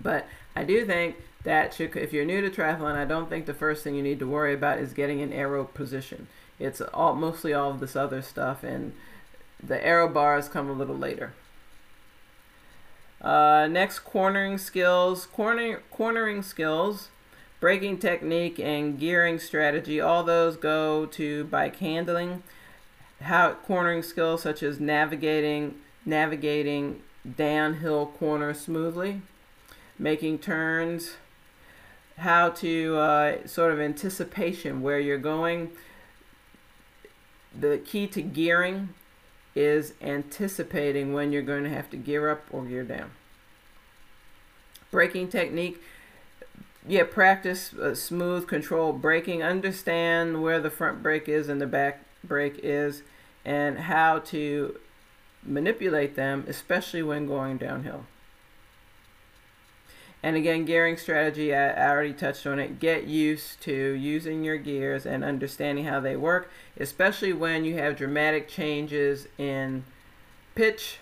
But 0.00 0.26
I 0.54 0.64
do 0.64 0.84
think 0.84 1.16
that 1.42 1.74
should, 1.74 1.96
if 1.96 2.12
you're 2.12 2.24
new 2.24 2.40
to 2.42 2.50
triathlon, 2.50 2.94
I 2.94 3.04
don't 3.06 3.28
think 3.28 3.46
the 3.46 3.54
first 3.54 3.82
thing 3.82 3.94
you 3.94 4.02
need 4.02 4.18
to 4.20 4.26
worry 4.26 4.54
about 4.54 4.78
is 4.78 4.92
getting 4.92 5.20
an 5.20 5.32
aero 5.32 5.64
position. 5.64 6.28
It's 6.58 6.80
all 6.80 7.14
mostly 7.14 7.52
all 7.52 7.70
of 7.70 7.80
this 7.80 7.96
other 7.96 8.22
stuff, 8.22 8.62
and 8.62 8.92
the 9.62 9.84
aero 9.84 10.08
bars 10.08 10.48
come 10.48 10.68
a 10.68 10.74
little 10.74 10.96
later. 10.96 11.32
Uh, 13.20 13.66
next, 13.70 14.00
cornering 14.00 14.58
skills. 14.58 15.26
Corner, 15.26 15.82
cornering 15.90 16.42
skills, 16.42 17.08
braking 17.60 17.98
technique, 17.98 18.58
and 18.58 18.98
gearing 18.98 19.38
strategy. 19.38 20.00
All 20.00 20.22
those 20.22 20.56
go 20.56 21.06
to 21.06 21.44
bike 21.44 21.76
handling. 21.76 22.42
How 23.22 23.54
cornering 23.54 24.02
skills 24.02 24.42
such 24.42 24.62
as 24.62 24.78
navigating, 24.78 25.76
navigating 26.04 27.02
downhill 27.36 28.06
corners 28.06 28.60
smoothly, 28.60 29.22
making 29.98 30.38
turns, 30.38 31.16
how 32.18 32.50
to 32.50 32.96
uh, 32.96 33.46
sort 33.46 33.72
of 33.72 33.80
anticipation 33.80 34.82
where 34.82 35.00
you're 35.00 35.18
going. 35.18 35.70
The 37.58 37.78
key 37.78 38.06
to 38.08 38.22
gearing 38.22 38.90
is 39.56 39.94
anticipating 40.02 41.14
when 41.14 41.32
you're 41.32 41.42
going 41.42 41.64
to 41.64 41.70
have 41.70 41.90
to 41.90 41.96
gear 41.96 42.30
up 42.30 42.44
or 42.52 42.64
gear 42.64 42.84
down. 42.84 43.10
Braking 44.90 45.28
technique, 45.28 45.82
yeah, 46.86 47.02
practice 47.02 47.74
uh, 47.74 47.94
smooth 47.94 48.46
control 48.46 48.92
braking. 48.92 49.42
Understand 49.42 50.42
where 50.42 50.60
the 50.60 50.70
front 50.70 51.02
brake 51.02 51.28
is 51.28 51.48
and 51.48 51.60
the 51.60 51.66
back 51.66 52.04
brake 52.22 52.60
is, 52.62 53.02
and 53.44 53.78
how 53.78 54.20
to 54.20 54.78
manipulate 55.42 56.14
them, 56.14 56.44
especially 56.46 57.02
when 57.02 57.26
going 57.26 57.56
downhill. 57.56 58.04
And 60.22 60.34
again, 60.34 60.64
gearing 60.64 60.96
strategy, 60.96 61.54
I, 61.54 61.88
already 61.88 62.12
touched 62.12 62.46
on 62.46 62.58
it. 62.58 62.80
Get 62.80 63.04
used 63.04 63.60
to 63.62 63.72
using 63.72 64.42
your 64.42 64.56
gears 64.56 65.06
and 65.06 65.22
understanding 65.22 65.84
how 65.84 66.00
they 66.00 66.16
work, 66.16 66.50
especially 66.78 67.32
when 67.32 67.64
you 67.64 67.74
have 67.74 67.96
dramatic 67.96 68.48
changes 68.48 69.28
in 69.38 69.84
pitch 70.54 70.98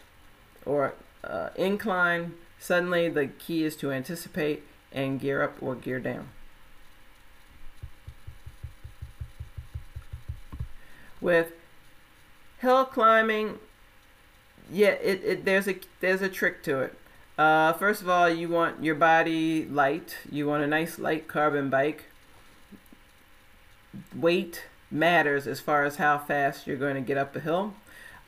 or 0.67 0.95
uh, 1.23 1.51
incline. 1.57 2.35
Suddenly, 2.59 3.09
the 3.09 3.29
key 3.29 3.65
is 3.65 3.77
to 3.77 3.93
anticipate 3.93 4.63
and 4.93 5.21
gear 5.21 5.43
up 5.43 5.63
or 5.63 5.75
gear 5.75 6.01
down. 6.01 6.29
With 11.21 11.53
hill 12.59 12.85
climbing, 12.85 13.59
yeah, 14.71 14.89
it, 14.89 15.23
it 15.25 15.45
there's 15.45 15.69
a 15.69 15.77
there's 16.01 16.21
a 16.21 16.29
trick 16.29 16.63
to 16.65 16.81
it. 16.81 16.99
Uh, 17.37 17.73
first 17.73 18.01
of 18.01 18.09
all, 18.09 18.29
you 18.29 18.49
want 18.49 18.85
your 18.85 18.95
body 18.95 19.65
light. 19.65 20.19
You 20.31 20.47
want 20.47 20.63
a 20.63 20.69
nice 20.69 20.99
light 20.99 21.27
carbon 21.27 21.69
bike. 21.69 22.05
Weight 24.15 24.65
matters 24.91 25.47
as 25.47 25.61
far 25.61 25.85
as 25.85 25.97
how 25.97 26.19
fast 26.19 26.67
you're 26.67 26.77
going 26.77 26.95
to 26.95 27.01
get 27.01 27.19
up 27.19 27.35
a 27.35 27.41
hill. 27.41 27.75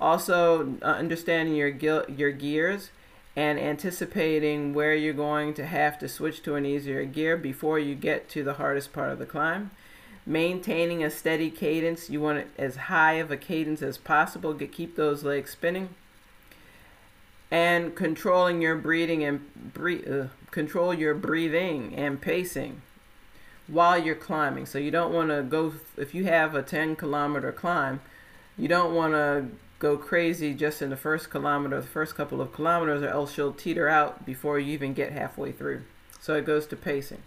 Also, 0.01 0.75
uh, 0.83 0.87
understanding 0.87 1.55
your 1.55 1.69
your 2.09 2.33
gears 2.33 2.90
and 3.37 3.59
anticipating 3.59 4.75
where 4.75 4.95
you're 4.95 5.12
going 5.12 5.55
to 5.55 5.66
have 5.66 5.99
to 5.99 6.09
switch 6.09 6.42
to 6.42 6.55
an 6.55 6.66
easier 6.66 7.05
gear 7.05 7.37
before 7.37 7.79
you 7.79 7.95
get 7.95 8.29
to 8.31 8.42
the 8.42 8.55
hardest 8.55 8.92
part 8.92 9.12
of 9.12 9.19
the 9.19 9.27
climb. 9.27 9.71
Maintaining 10.25 11.05
a 11.05 11.11
steady 11.11 11.51
cadence. 11.51 12.11
You 12.11 12.21
want 12.21 12.38
it 12.38 12.49
as 12.59 12.77
high 12.77 13.14
of 13.14 13.31
a 13.31 13.37
cadence 13.37 13.83
as 13.83 13.99
possible. 13.99 14.53
Get, 14.53 14.73
keep 14.73 14.97
those 14.97 15.23
legs 15.23 15.53
spinning 15.53 15.90
and 17.51 17.95
controlling 17.95 18.61
your 18.61 18.77
breathing 18.77 19.25
and 19.25 19.73
breathe, 19.73 20.11
uh, 20.11 20.27
control 20.51 20.93
your 20.93 21.15
breathing 21.15 21.95
and 21.95 22.21
pacing 22.21 22.83
while 23.69 23.99
you're 23.99 24.15
climbing. 24.15 24.67
So 24.67 24.79
you 24.79 24.91
don't 24.91 25.13
want 25.13 25.31
to 25.31 25.43
go 25.43 25.75
if 25.97 26.15
you 26.15 26.25
have 26.25 26.55
a 26.55 26.63
10 26.63 26.97
kilometer 26.97 27.53
climb, 27.53 28.01
you 28.59 28.69
don't 28.69 28.95
want 28.95 29.13
to 29.13 29.47
go 29.79 29.97
crazy 29.97 30.55
just 30.55 30.81
in 30.81 30.91
the 30.91 30.97
first 30.97 31.31
kilometer, 31.31 31.81
the 31.81 31.87
first 31.87 32.15
couple 32.15 32.41
of 32.41 32.53
kilometers, 32.53 33.03
or 33.03 33.09
else 33.09 33.37
you'll 33.37 33.53
teeter 33.53 33.89
out 33.89 34.25
before 34.25 34.59
you 34.59 34.73
even 34.73 34.95
get 34.95 35.13
halfway 35.13 35.53
through. 35.53 35.83
So 36.21 36.35
it 36.35 36.45
goes 36.45 36.67
to 36.69 36.77
pacing. 36.77 37.23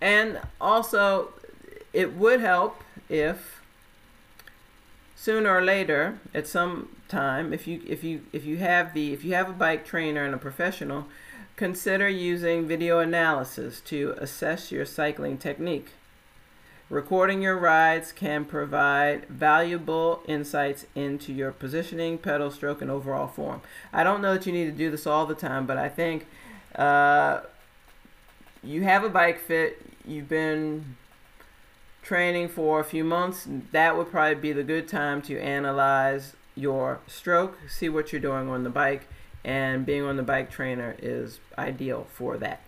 And 0.00 0.40
also, 0.60 1.32
it 1.92 2.14
would 2.14 2.40
help 2.40 2.82
if 3.08 3.62
sooner 5.16 5.50
or 5.50 5.62
later, 5.62 6.18
at 6.34 6.46
some 6.46 6.96
time, 7.08 7.52
if 7.52 7.66
you 7.66 7.82
if 7.86 8.02
you 8.04 8.22
if 8.32 8.44
you 8.44 8.58
have 8.58 8.94
the 8.94 9.12
if 9.12 9.24
you 9.24 9.34
have 9.34 9.48
a 9.48 9.52
bike 9.52 9.84
trainer 9.84 10.24
and 10.24 10.34
a 10.34 10.38
professional, 10.38 11.06
consider 11.56 12.08
using 12.08 12.66
video 12.66 12.98
analysis 12.98 13.80
to 13.82 14.14
assess 14.18 14.72
your 14.72 14.84
cycling 14.84 15.38
technique. 15.38 15.90
Recording 16.90 17.40
your 17.40 17.56
rides 17.56 18.12
can 18.12 18.44
provide 18.44 19.26
valuable 19.28 20.22
insights 20.26 20.84
into 20.94 21.32
your 21.32 21.50
positioning, 21.50 22.18
pedal 22.18 22.50
stroke, 22.50 22.82
and 22.82 22.90
overall 22.90 23.26
form. 23.26 23.62
I 23.92 24.04
don't 24.04 24.20
know 24.20 24.34
that 24.34 24.46
you 24.46 24.52
need 24.52 24.66
to 24.66 24.72
do 24.72 24.90
this 24.90 25.06
all 25.06 25.24
the 25.24 25.34
time, 25.34 25.66
but 25.66 25.78
I 25.78 25.88
think 25.88 26.26
uh, 26.76 27.40
you 28.62 28.82
have 28.82 29.02
a 29.02 29.08
bike 29.08 29.40
fit, 29.40 29.80
you've 30.06 30.28
been 30.28 30.96
training 32.04 32.48
for 32.48 32.80
a 32.80 32.84
few 32.84 33.02
months, 33.02 33.48
that 33.72 33.96
would 33.96 34.10
probably 34.10 34.34
be 34.34 34.52
the 34.52 34.62
good 34.62 34.86
time 34.86 35.22
to 35.22 35.40
analyze 35.40 36.36
your 36.54 37.00
stroke, 37.06 37.58
see 37.66 37.88
what 37.88 38.12
you're 38.12 38.20
doing 38.20 38.48
on 38.48 38.62
the 38.62 38.70
bike, 38.70 39.08
and 39.42 39.86
being 39.86 40.04
on 40.04 40.16
the 40.16 40.22
bike 40.22 40.50
trainer 40.50 40.94
is 41.00 41.40
ideal 41.56 42.06
for 42.12 42.36
that. 42.36 42.60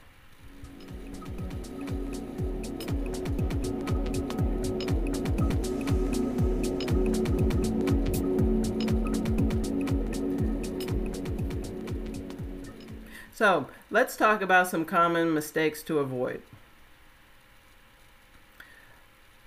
So 13.34 13.68
let's 13.90 14.16
talk 14.16 14.40
about 14.40 14.66
some 14.66 14.86
common 14.86 15.34
mistakes 15.34 15.82
to 15.84 15.98
avoid. 15.98 16.40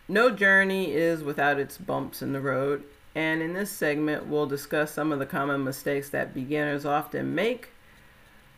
No 0.10 0.32
journey 0.32 0.92
is 0.92 1.22
without 1.24 1.60
its 1.60 1.78
bumps 1.78 2.24
in 2.24 2.34
the 2.34 2.42
road, 2.42 2.84
and 3.14 3.44
in 3.44 3.54
this 3.54 3.70
segment, 3.70 4.26
we'll 4.26 4.48
discuss 4.48 4.92
some 4.92 5.12
of 5.12 5.20
the 5.20 5.26
common 5.28 5.64
mistakes 5.64 6.10
that 6.10 6.34
beginners 6.34 6.84
often 6.84 7.36
make 7.36 7.70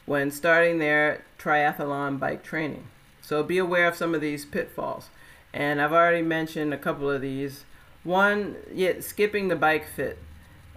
when 0.05 0.31
starting 0.31 0.79
their 0.79 1.25
triathlon 1.37 2.17
bike 2.17 2.41
training. 2.41 2.87
So 3.21 3.43
be 3.43 3.57
aware 3.57 3.89
of 3.89 3.97
some 3.97 4.15
of 4.15 4.21
these 4.21 4.45
pitfalls. 4.45 5.09
And 5.53 5.81
I've 5.81 5.91
already 5.91 6.21
mentioned 6.21 6.73
a 6.73 6.77
couple 6.77 7.09
of 7.09 7.19
these. 7.19 7.65
One, 8.05 8.55
yeah, 8.73 9.01
skipping 9.01 9.49
the 9.49 9.57
bike 9.57 9.85
fit. 9.93 10.19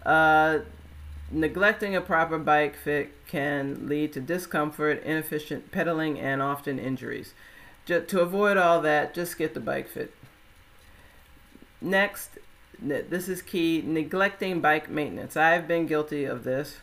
Uh, 0.04 0.58
neglecting 1.30 1.94
a 1.94 2.00
proper 2.00 2.36
bike 2.36 2.74
fit 2.74 3.12
can 3.28 3.88
lead 3.88 4.12
to 4.14 4.20
discomfort, 4.20 5.04
inefficient 5.04 5.70
pedaling, 5.70 6.18
and 6.18 6.42
often 6.42 6.80
injuries. 6.80 7.32
Just, 7.86 8.08
to 8.08 8.20
avoid 8.22 8.56
all 8.56 8.80
that, 8.82 9.14
just 9.14 9.38
get 9.38 9.54
the 9.54 9.60
bike 9.60 9.88
fit. 9.88 10.12
Next, 11.84 12.38
this 12.80 13.28
is 13.28 13.42
key 13.42 13.82
neglecting 13.84 14.62
bike 14.62 14.88
maintenance. 14.88 15.36
I've 15.36 15.68
been 15.68 15.86
guilty 15.86 16.24
of 16.24 16.42
this. 16.42 16.78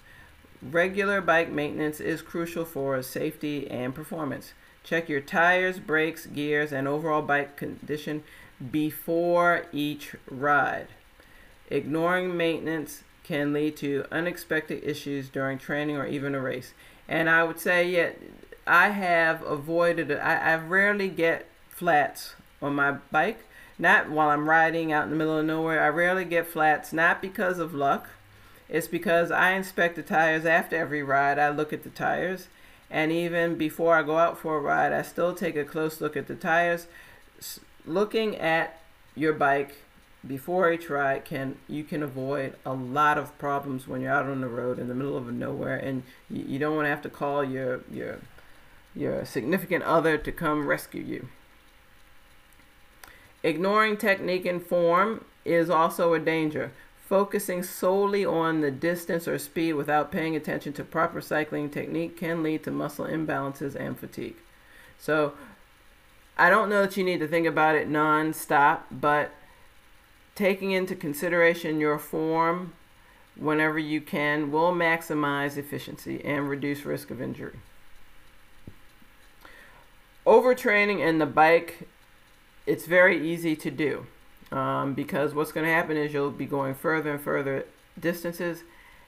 Regular 0.61 1.21
bike 1.21 1.49
maintenance 1.49 1.99
is 1.99 2.21
crucial 2.21 2.65
for 2.65 3.01
safety 3.01 3.67
and 3.67 3.95
performance. 3.95 4.53
Check 4.83 5.09
your 5.09 5.19
tires, 5.19 5.79
brakes, 5.79 6.27
gears, 6.27 6.71
and 6.71 6.87
overall 6.87 7.23
bike 7.23 7.57
condition 7.57 8.23
before 8.71 9.65
each 9.73 10.15
ride. 10.29 10.89
Ignoring 11.71 12.37
maintenance 12.37 13.03
can 13.23 13.53
lead 13.53 13.77
to 13.77 14.05
unexpected 14.11 14.83
issues 14.83 15.29
during 15.29 15.57
training 15.57 15.97
or 15.97 16.05
even 16.05 16.35
a 16.35 16.39
race. 16.39 16.75
And 17.09 17.27
I 17.27 17.43
would 17.43 17.59
say, 17.59 17.89
yeah, 17.89 18.11
I 18.67 18.89
have 18.89 19.41
avoided, 19.41 20.11
I, 20.11 20.51
I 20.51 20.55
rarely 20.57 21.09
get 21.09 21.47
flats 21.69 22.35
on 22.61 22.75
my 22.75 22.91
bike. 22.91 23.45
Not 23.81 24.11
while 24.11 24.29
I'm 24.29 24.47
riding 24.47 24.91
out 24.91 25.05
in 25.05 25.09
the 25.09 25.15
middle 25.15 25.39
of 25.39 25.45
nowhere. 25.47 25.83
I 25.83 25.87
rarely 25.87 26.23
get 26.23 26.45
flats, 26.45 26.93
not 26.93 27.19
because 27.19 27.57
of 27.57 27.73
luck. 27.73 28.09
It's 28.69 28.87
because 28.87 29.31
I 29.31 29.53
inspect 29.53 29.95
the 29.95 30.03
tires 30.03 30.45
after 30.45 30.75
every 30.75 31.01
ride. 31.01 31.39
I 31.39 31.49
look 31.49 31.73
at 31.73 31.81
the 31.81 31.89
tires. 31.89 32.47
And 32.91 33.11
even 33.11 33.55
before 33.55 33.95
I 33.95 34.03
go 34.03 34.19
out 34.19 34.37
for 34.37 34.55
a 34.55 34.61
ride, 34.61 34.93
I 34.93 35.01
still 35.01 35.33
take 35.33 35.55
a 35.55 35.63
close 35.63 35.99
look 35.99 36.15
at 36.15 36.27
the 36.27 36.35
tires. 36.35 36.85
Looking 37.83 38.35
at 38.35 38.79
your 39.15 39.33
bike 39.33 39.73
before 40.27 40.71
each 40.71 40.87
ride 40.87 41.25
can 41.25 41.57
you 41.67 41.83
can 41.83 42.03
avoid 42.03 42.55
a 42.63 42.73
lot 42.73 43.17
of 43.17 43.35
problems 43.39 43.87
when 43.87 44.01
you're 44.01 44.13
out 44.13 44.27
on 44.27 44.41
the 44.41 44.47
road 44.47 44.77
in 44.77 44.87
the 44.89 44.93
middle 44.93 45.17
of 45.17 45.25
nowhere 45.33 45.75
and 45.75 46.03
you, 46.29 46.43
you 46.43 46.59
don't 46.59 46.75
want 46.75 46.85
to 46.85 46.89
have 46.91 47.01
to 47.01 47.09
call 47.09 47.43
your 47.43 47.81
your 47.91 48.19
your 48.93 49.25
significant 49.25 49.83
other 49.83 50.19
to 50.19 50.31
come 50.31 50.67
rescue 50.67 51.01
you. 51.01 51.27
Ignoring 53.43 53.97
technique 53.97 54.45
and 54.45 54.63
form 54.63 55.25
is 55.45 55.69
also 55.69 56.13
a 56.13 56.19
danger. 56.19 56.71
Focusing 57.07 57.63
solely 57.63 58.23
on 58.23 58.61
the 58.61 58.71
distance 58.71 59.27
or 59.27 59.37
speed 59.37 59.73
without 59.73 60.11
paying 60.11 60.35
attention 60.35 60.71
to 60.73 60.83
proper 60.83 61.19
cycling 61.19 61.69
technique 61.69 62.15
can 62.15 62.43
lead 62.43 62.63
to 62.63 62.71
muscle 62.71 63.05
imbalances 63.05 63.75
and 63.75 63.99
fatigue. 63.99 64.35
So, 64.97 65.33
I 66.37 66.49
don't 66.49 66.69
know 66.69 66.81
that 66.81 66.95
you 66.95 67.03
need 67.03 67.19
to 67.19 67.27
think 67.27 67.45
about 67.45 67.75
it 67.75 67.89
non-stop, 67.89 68.87
but 68.89 69.31
taking 70.35 70.71
into 70.71 70.95
consideration 70.95 71.79
your 71.79 71.99
form 71.99 72.73
whenever 73.35 73.77
you 73.77 73.99
can 73.99 74.51
will 74.51 74.73
maximize 74.73 75.57
efficiency 75.57 76.23
and 76.23 76.49
reduce 76.49 76.85
risk 76.85 77.11
of 77.11 77.21
injury. 77.21 77.59
Overtraining 80.25 80.99
in 80.99 81.17
the 81.17 81.25
bike, 81.25 81.87
it's 82.65 82.85
very 82.85 83.27
easy 83.27 83.55
to 83.55 83.71
do 83.71 84.05
um, 84.51 84.93
because 84.93 85.33
what's 85.33 85.51
going 85.51 85.65
to 85.65 85.71
happen 85.71 85.97
is 85.97 86.13
you'll 86.13 86.31
be 86.31 86.45
going 86.45 86.75
further 86.75 87.11
and 87.11 87.21
further 87.21 87.65
distances 87.99 88.63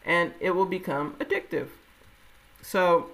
and 0.06 0.34
it 0.40 0.52
will 0.52 0.66
become 0.66 1.16
addictive. 1.20 1.68
So, 2.62 3.10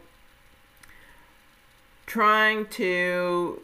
trying 2.06 2.66
to 2.68 3.62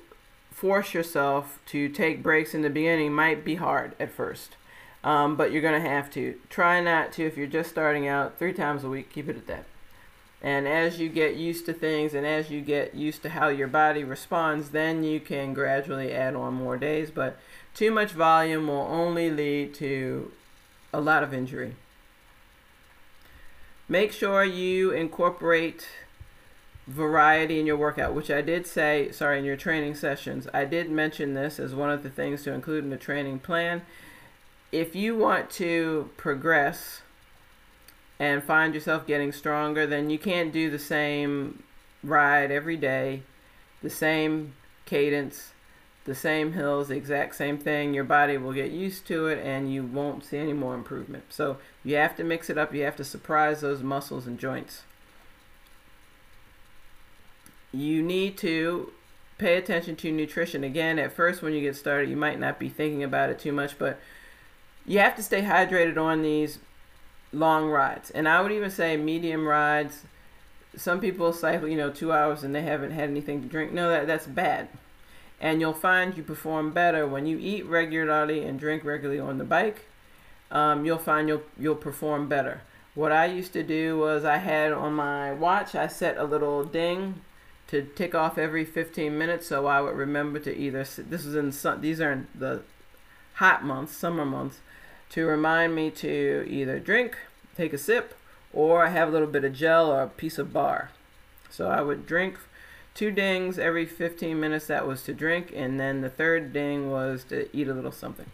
force 0.52 0.94
yourself 0.94 1.60
to 1.68 1.90
take 1.90 2.24
breaks 2.24 2.54
in 2.54 2.62
the 2.62 2.70
beginning 2.70 3.14
might 3.14 3.44
be 3.44 3.56
hard 3.56 3.94
at 4.00 4.12
first. 4.12 4.56
Um, 5.04 5.36
but 5.36 5.52
you're 5.52 5.62
going 5.62 5.80
to 5.80 5.88
have 5.88 6.10
to. 6.12 6.36
Try 6.50 6.82
not 6.82 7.12
to, 7.14 7.26
if 7.26 7.38
you're 7.38 7.46
just 7.46 7.70
starting 7.70 8.08
out, 8.08 8.40
three 8.40 8.54
times 8.54 8.84
a 8.84 8.90
week, 8.90 9.12
keep 9.12 9.30
it 9.30 9.38
at 9.38 9.46
that. 9.48 9.66
And 10.46 10.68
as 10.68 11.00
you 11.00 11.10
get 11.10 11.38
used 11.38 11.66
to 11.66 11.74
things 11.74 12.14
and 12.14 12.24
as 12.24 12.52
you 12.52 12.62
get 12.62 12.94
used 12.94 13.24
to 13.24 13.30
how 13.30 13.48
your 13.48 13.68
body 13.68 14.04
responds, 14.04 14.70
then 14.70 15.04
you 15.04 15.20
can 15.20 15.56
gradually 15.56 16.14
add 16.14 16.36
on 16.36 16.54
more 16.54 16.78
days. 16.78 17.10
But 17.10 17.40
too 17.74 17.90
much 17.90 18.12
volume 18.12 18.68
will 18.68 18.88
only 18.88 19.32
lead 19.32 19.74
to 19.76 20.32
a 20.94 21.02
lot 21.02 21.24
of 21.24 21.34
injury. 21.34 21.74
Make 23.90 24.12
sure 24.12 24.44
you 24.44 24.92
incorporate 24.92 25.88
variety 26.86 27.60
in 27.60 27.66
your 27.66 27.78
workout, 27.78 28.14
which 28.14 28.30
I 28.30 28.42
did 28.42 28.68
say, 28.68 29.12
sorry, 29.12 29.40
in 29.40 29.46
your 29.46 29.58
training 29.58 29.96
sessions. 29.96 30.48
I 30.54 30.66
did 30.66 30.92
mention 30.92 31.34
this 31.34 31.60
as 31.60 31.74
one 31.74 31.90
of 31.90 32.04
the 32.04 32.12
things 32.12 32.44
to 32.44 32.54
include 32.54 32.84
in 32.84 32.92
the 32.92 32.98
training 32.98 33.40
plan. 33.40 33.82
If 34.72 34.96
you 34.96 35.16
want 35.16 35.50
to 35.52 36.12
progress 36.18 37.02
and 38.20 38.44
find 38.44 38.74
yourself 38.74 39.06
getting 39.06 39.32
stronger, 39.32 39.86
then 39.86 40.10
you 40.10 40.18
can't 40.18 40.54
do 40.54 40.70
the 40.70 40.80
same 40.80 41.64
ride 42.04 42.52
every 42.52 42.78
day, 42.78 43.24
the 43.82 43.90
same 43.90 44.54
cadence, 44.86 45.52
the 46.06 46.16
same 46.16 46.54
hills, 46.54 46.88
the 46.88 46.96
exact 46.96 47.36
same 47.36 47.58
thing. 47.58 47.94
Your 47.94 48.04
body 48.04 48.38
will 48.38 48.54
get 48.54 48.72
used 48.72 49.06
to 49.08 49.28
it 49.28 49.44
and 49.46 49.74
you 49.74 49.84
won't 49.84 50.24
see 50.24 50.38
any 50.38 50.54
more 50.54 50.76
improvement. 50.76 51.26
So 51.30 51.58
you 51.84 51.96
have 51.96 52.16
to 52.18 52.24
mix 52.24 52.50
it 52.50 52.58
up. 52.58 52.74
You 52.74 52.84
have 52.84 52.96
to 52.98 53.04
surprise 53.04 53.62
those 53.62 53.82
muscles 53.82 54.28
and 54.28 54.40
joints 54.40 54.84
you 57.76 58.02
need 58.02 58.38
to 58.38 58.92
pay 59.38 59.58
attention 59.58 59.96
to 59.98 60.12
nutrition. 60.12 60.64
Again, 60.64 60.98
at 60.98 61.12
first, 61.12 61.42
when 61.42 61.54
you 61.54 61.62
get 61.62 61.76
started, 61.76 62.10
you 62.10 62.16
might 62.16 62.40
not 62.40 62.58
be 62.58 62.70
thinking 62.70 63.04
about 63.04 63.30
it 63.30 63.40
too 63.40 63.52
much, 63.52 63.78
but 63.78 64.00
you 64.86 65.00
have 65.00 65.16
to 65.18 65.24
stay 65.24 65.42
hydrated 65.42 65.98
on 65.98 66.22
these 66.22 66.60
long 67.36 67.70
rides. 67.70 68.12
And 68.12 68.28
I 68.28 68.42
would 68.42 68.52
even 68.52 68.72
say 68.72 68.98
medium 68.98 69.48
rides. 69.48 70.04
Some 70.76 71.00
people 71.00 71.32
cycle, 71.34 71.68
you 71.68 71.78
know, 71.78 71.92
two 71.92 72.12
hours 72.12 72.44
and 72.44 72.54
they 72.54 72.62
haven't 72.62 72.92
had 72.92 73.10
anything 73.10 73.42
to 73.42 73.48
drink. 73.48 73.72
No, 73.72 73.90
that 73.90 74.08
that's 74.08 74.28
bad. 74.28 74.70
And 75.40 75.62
you'll 75.62 75.74
find 75.74 76.16
you 76.16 76.24
perform 76.24 76.72
better 76.72 77.06
when 77.06 77.26
you 77.26 77.38
eat 77.38 77.66
regularly 77.66 78.44
and 78.44 78.60
drink 78.60 78.84
regularly 78.84 79.20
on 79.20 79.38
the 79.38 79.44
bike. 79.44 79.86
Um, 80.52 80.86
you'll 80.86 80.98
find 80.98 81.28
you'll 81.28 81.44
you'll 81.60 81.76
perform 81.76 82.28
better. 82.28 82.62
What 82.94 83.12
I 83.12 83.26
used 83.26 83.54
to 83.54 83.64
do 83.64 83.98
was 83.98 84.24
I 84.24 84.38
had 84.38 84.72
on 84.72 84.94
my 84.94 85.34
watch 85.34 85.76
I 85.76 85.88
set 85.88 86.18
a 86.18 86.24
little 86.24 86.64
ding 86.64 87.22
to 87.68 87.82
tick 87.82 88.14
off 88.14 88.38
every 88.38 88.64
15 88.64 89.18
minutes 89.18 89.48
so 89.48 89.66
I 89.66 89.82
would 89.82 89.96
remember 89.96 90.40
to 90.40 90.56
either 90.56 90.80
this 90.80 91.26
is 91.26 91.36
in 91.36 91.82
these 91.82 92.00
are 92.00 92.12
in 92.12 92.28
the 92.36 92.62
hot 93.36 93.66
months 93.66 93.98
summer 93.98 94.24
months 94.24 94.60
to 95.10 95.26
remind 95.26 95.76
me 95.76 95.90
to 95.92 96.46
either 96.50 96.80
drink 96.80 97.18
take 97.56 97.74
a 97.74 97.78
sip 97.78 98.16
or 98.54 98.88
have 98.88 99.10
a 99.10 99.12
little 99.12 99.28
bit 99.28 99.44
of 99.44 99.54
gel 99.54 99.92
or 99.92 100.04
a 100.04 100.10
piece 100.10 100.38
of 100.38 100.54
bar 100.54 100.92
so 101.50 101.68
I 101.68 101.82
would 101.82 102.06
drink 102.06 102.38
two 102.94 103.12
dings 103.12 103.60
every 103.60 103.86
15 103.86 104.40
minutes 104.40 104.68
that 104.68 104.88
was 104.88 105.04
to 105.04 105.14
drink 105.14 105.52
and 105.56 105.80
then 105.80 106.02
the 106.02 106.10
third 106.10 106.54
ding 106.54 106.92
was 106.92 107.24
to 107.26 107.48
eat 107.56 107.68
a 107.68 107.74
little 107.74 107.92
something 107.92 108.28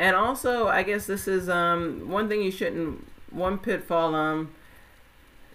and 0.00 0.16
also, 0.16 0.66
I 0.66 0.82
guess 0.82 1.06
this 1.06 1.28
is 1.28 1.50
um, 1.50 2.08
one 2.08 2.26
thing 2.26 2.40
you 2.40 2.50
shouldn't, 2.50 3.06
one 3.30 3.58
pitfall. 3.58 4.14
Um, 4.14 4.48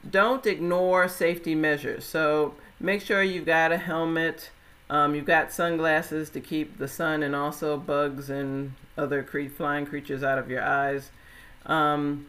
don't 0.08 0.46
ignore 0.46 1.08
safety 1.08 1.56
measures. 1.56 2.06
So 2.06 2.54
make 2.80 3.02
sure 3.02 3.24
you've 3.24 3.48
got 3.48 3.72
a 3.72 3.78
helmet. 3.78 4.52
Um, 4.90 5.16
you've 5.16 5.26
got 5.26 5.52
sunglasses 5.52 6.30
to 6.32 6.40
keep 6.40 6.78
the 6.78 6.88
sun 6.88 7.24
and 7.24 7.36
also 7.36 7.78
bugs 7.78 8.30
and 8.30 8.74
other 8.98 9.24
cre- 9.24 9.48
flying 9.48 9.86
creatures 9.86 10.24
out 10.24 10.38
of 10.38 10.50
your 10.50 10.64
eyes. 10.64 11.10
Um, 11.66 12.28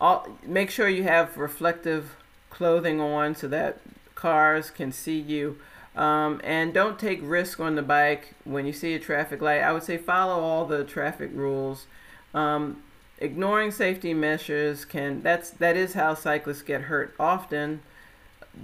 all, 0.00 0.26
make 0.46 0.70
sure 0.70 0.88
you 0.88 1.02
have 1.02 1.36
reflective 1.36 2.16
clothing 2.50 3.00
on 3.00 3.34
so 3.34 3.48
that 3.48 3.80
cars 4.14 4.70
can 4.70 4.92
see 4.92 5.18
you. 5.18 5.58
Um, 5.94 6.40
and 6.44 6.72
don't 6.72 6.98
take 6.98 7.20
risk 7.22 7.60
on 7.60 7.74
the 7.74 7.82
bike 7.82 8.34
when 8.44 8.66
you 8.66 8.72
see 8.72 8.94
a 8.94 8.98
traffic 8.98 9.42
light. 9.42 9.60
I 9.60 9.72
would 9.72 9.82
say 9.82 9.98
follow 9.98 10.40
all 10.40 10.64
the 10.64 10.84
traffic 10.84 11.30
rules. 11.34 11.86
Um, 12.32 12.82
ignoring 13.18 13.72
safety 13.72 14.14
measures 14.14 14.84
can 14.84 15.22
that's 15.22 15.50
that 15.50 15.76
is 15.76 15.94
how 15.94 16.14
cyclists 16.14 16.62
get 16.62 16.82
hurt 16.82 17.14
often. 17.18 17.80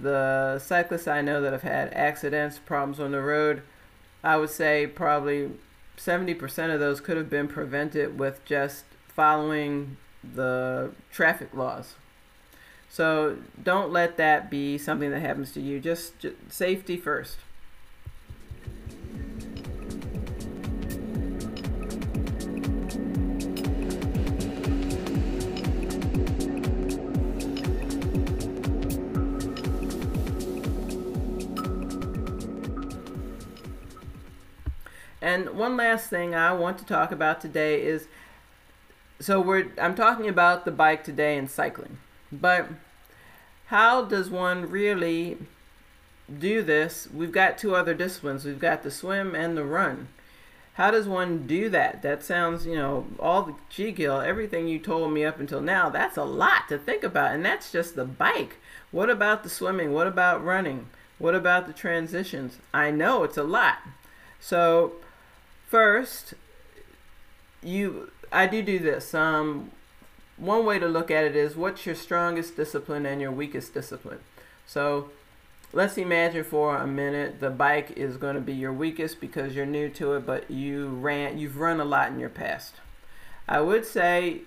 The 0.01 0.59
cyclists 0.59 1.07
I 1.07 1.21
know 1.21 1.41
that 1.41 1.53
have 1.53 1.63
had 1.63 1.93
accidents, 1.93 2.59
problems 2.59 2.99
on 2.99 3.11
the 3.11 3.21
road, 3.21 3.61
I 4.23 4.37
would 4.37 4.49
say 4.49 4.87
probably 4.87 5.51
70% 5.97 6.73
of 6.73 6.79
those 6.79 6.99
could 6.99 7.17
have 7.17 7.29
been 7.29 7.47
prevented 7.47 8.19
with 8.19 8.43
just 8.45 8.85
following 9.07 9.97
the 10.23 10.91
traffic 11.11 11.53
laws. 11.53 11.95
So 12.89 13.37
don't 13.61 13.91
let 13.91 14.17
that 14.17 14.49
be 14.49 14.77
something 14.77 15.11
that 15.11 15.19
happens 15.19 15.51
to 15.53 15.61
you. 15.61 15.79
Just, 15.79 16.17
just 16.19 16.35
safety 16.49 16.97
first. 16.97 17.37
And 35.25 35.57
one 35.57 35.75
last 35.75 36.07
thing 36.07 36.35
I 36.35 36.53
want 36.53 36.77
to 36.77 36.85
talk 36.85 37.11
about 37.11 37.41
today 37.41 37.81
is 37.81 38.07
so 39.19 39.41
we're 39.41 39.71
I'm 39.81 39.95
talking 39.95 40.29
about 40.29 40.65
the 40.65 40.71
bike 40.71 41.03
today 41.03 41.35
and 41.35 41.49
cycling. 41.49 41.97
But 42.31 42.67
how 43.65 44.03
does 44.03 44.29
one 44.29 44.69
really 44.69 45.39
do 46.39 46.61
this? 46.61 47.07
We've 47.11 47.31
got 47.31 47.57
two 47.57 47.73
other 47.73 47.95
disciplines. 47.95 48.45
We've 48.45 48.59
got 48.59 48.83
the 48.83 48.91
swim 48.91 49.33
and 49.33 49.57
the 49.57 49.63
run. 49.63 50.09
How 50.75 50.91
does 50.91 51.07
one 51.07 51.47
do 51.47 51.69
that? 51.69 52.03
That 52.03 52.23
sounds, 52.23 52.67
you 52.67 52.75
know, 52.75 53.07
all 53.19 53.41
the 53.41 53.55
G 53.67 53.91
Gil, 53.91 54.21
everything 54.21 54.67
you 54.67 54.77
told 54.77 55.11
me 55.11 55.25
up 55.25 55.39
until 55.39 55.59
now, 55.59 55.89
that's 55.89 56.17
a 56.17 56.23
lot 56.23 56.67
to 56.69 56.77
think 56.77 57.03
about. 57.03 57.33
And 57.33 57.43
that's 57.43 57.71
just 57.71 57.95
the 57.95 58.05
bike. 58.05 58.57
What 58.91 59.09
about 59.09 59.41
the 59.41 59.49
swimming? 59.49 59.91
What 59.91 60.05
about 60.05 60.45
running? 60.45 60.85
What 61.17 61.33
about 61.33 61.65
the 61.65 61.73
transitions? 61.73 62.59
I 62.71 62.91
know 62.91 63.23
it's 63.23 63.37
a 63.37 63.43
lot. 63.43 63.79
So, 64.39 64.93
first, 65.67 66.33
you 67.61 68.11
I 68.31 68.47
do 68.47 68.61
do 68.61 68.79
this. 68.79 69.13
Um, 69.13 69.71
one 70.37 70.65
way 70.65 70.79
to 70.79 70.87
look 70.87 71.09
at 71.09 71.23
it 71.23 71.35
is 71.35 71.55
what's 71.55 71.85
your 71.85 71.95
strongest 71.95 72.57
discipline 72.57 73.05
and 73.05 73.21
your 73.21 73.31
weakest 73.31 73.73
discipline. 73.73 74.19
So 74.65 75.09
let's 75.71 75.97
imagine 75.97 76.43
for 76.43 76.77
a 76.77 76.87
minute 76.87 77.39
the 77.39 77.49
bike 77.49 77.91
is 77.95 78.17
going 78.17 78.35
to 78.35 78.41
be 78.41 78.53
your 78.53 78.73
weakest 78.73 79.21
because 79.21 79.55
you're 79.55 79.65
new 79.65 79.89
to 79.89 80.13
it, 80.13 80.25
but 80.25 80.51
you 80.51 80.87
ran, 80.87 81.37
you've 81.37 81.57
run 81.57 81.79
a 81.79 81.85
lot 81.85 82.09
in 82.09 82.19
your 82.19 82.29
past. 82.29 82.75
I 83.47 83.61
would 83.61 83.85
say, 83.85 84.41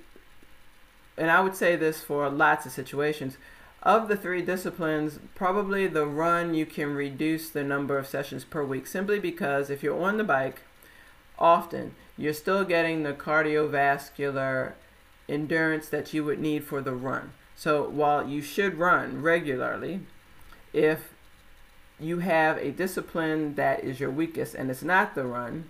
and 1.17 1.31
I 1.31 1.41
would 1.41 1.57
say 1.57 1.77
this 1.77 2.03
for 2.03 2.29
lots 2.29 2.67
of 2.67 2.73
situations. 2.73 3.39
Of 3.81 4.09
the 4.09 4.17
three 4.17 4.43
disciplines, 4.43 5.21
probably 5.37 5.87
the 5.87 6.05
run 6.05 6.53
you 6.53 6.67
can 6.67 6.95
reduce 6.95 7.49
the 7.49 7.63
number 7.63 7.97
of 7.97 8.09
sessions 8.09 8.45
per 8.45 8.65
week 8.65 8.89
simply 8.89 9.21
because 9.21 9.71
if 9.71 9.85
you're 9.85 10.03
on 10.03 10.17
the 10.17 10.25
bike 10.25 10.63
often, 11.39 11.95
you're 12.17 12.33
still 12.33 12.65
getting 12.65 13.03
the 13.03 13.13
cardiovascular 13.13 14.73
endurance 15.29 15.89
that 15.89 16.13
you 16.13 16.25
would 16.25 16.39
need 16.39 16.65
for 16.65 16.81
the 16.81 16.93
run. 16.93 17.33
So 17.55 17.89
while 17.89 18.27
you 18.27 18.41
should 18.41 18.79
run 18.79 19.23
regularly, 19.23 20.01
if 20.73 21.13
you 22.01 22.21
have 22.21 22.57
a 22.59 22.71
discipline 22.71 23.55
that 23.57 23.83
is 23.83 24.01
your 24.01 24.11
weakest 24.11 24.55
and 24.55 24.71
it's 24.71 24.83
not 24.83 25.15
the 25.15 25.25
run, 25.25 25.69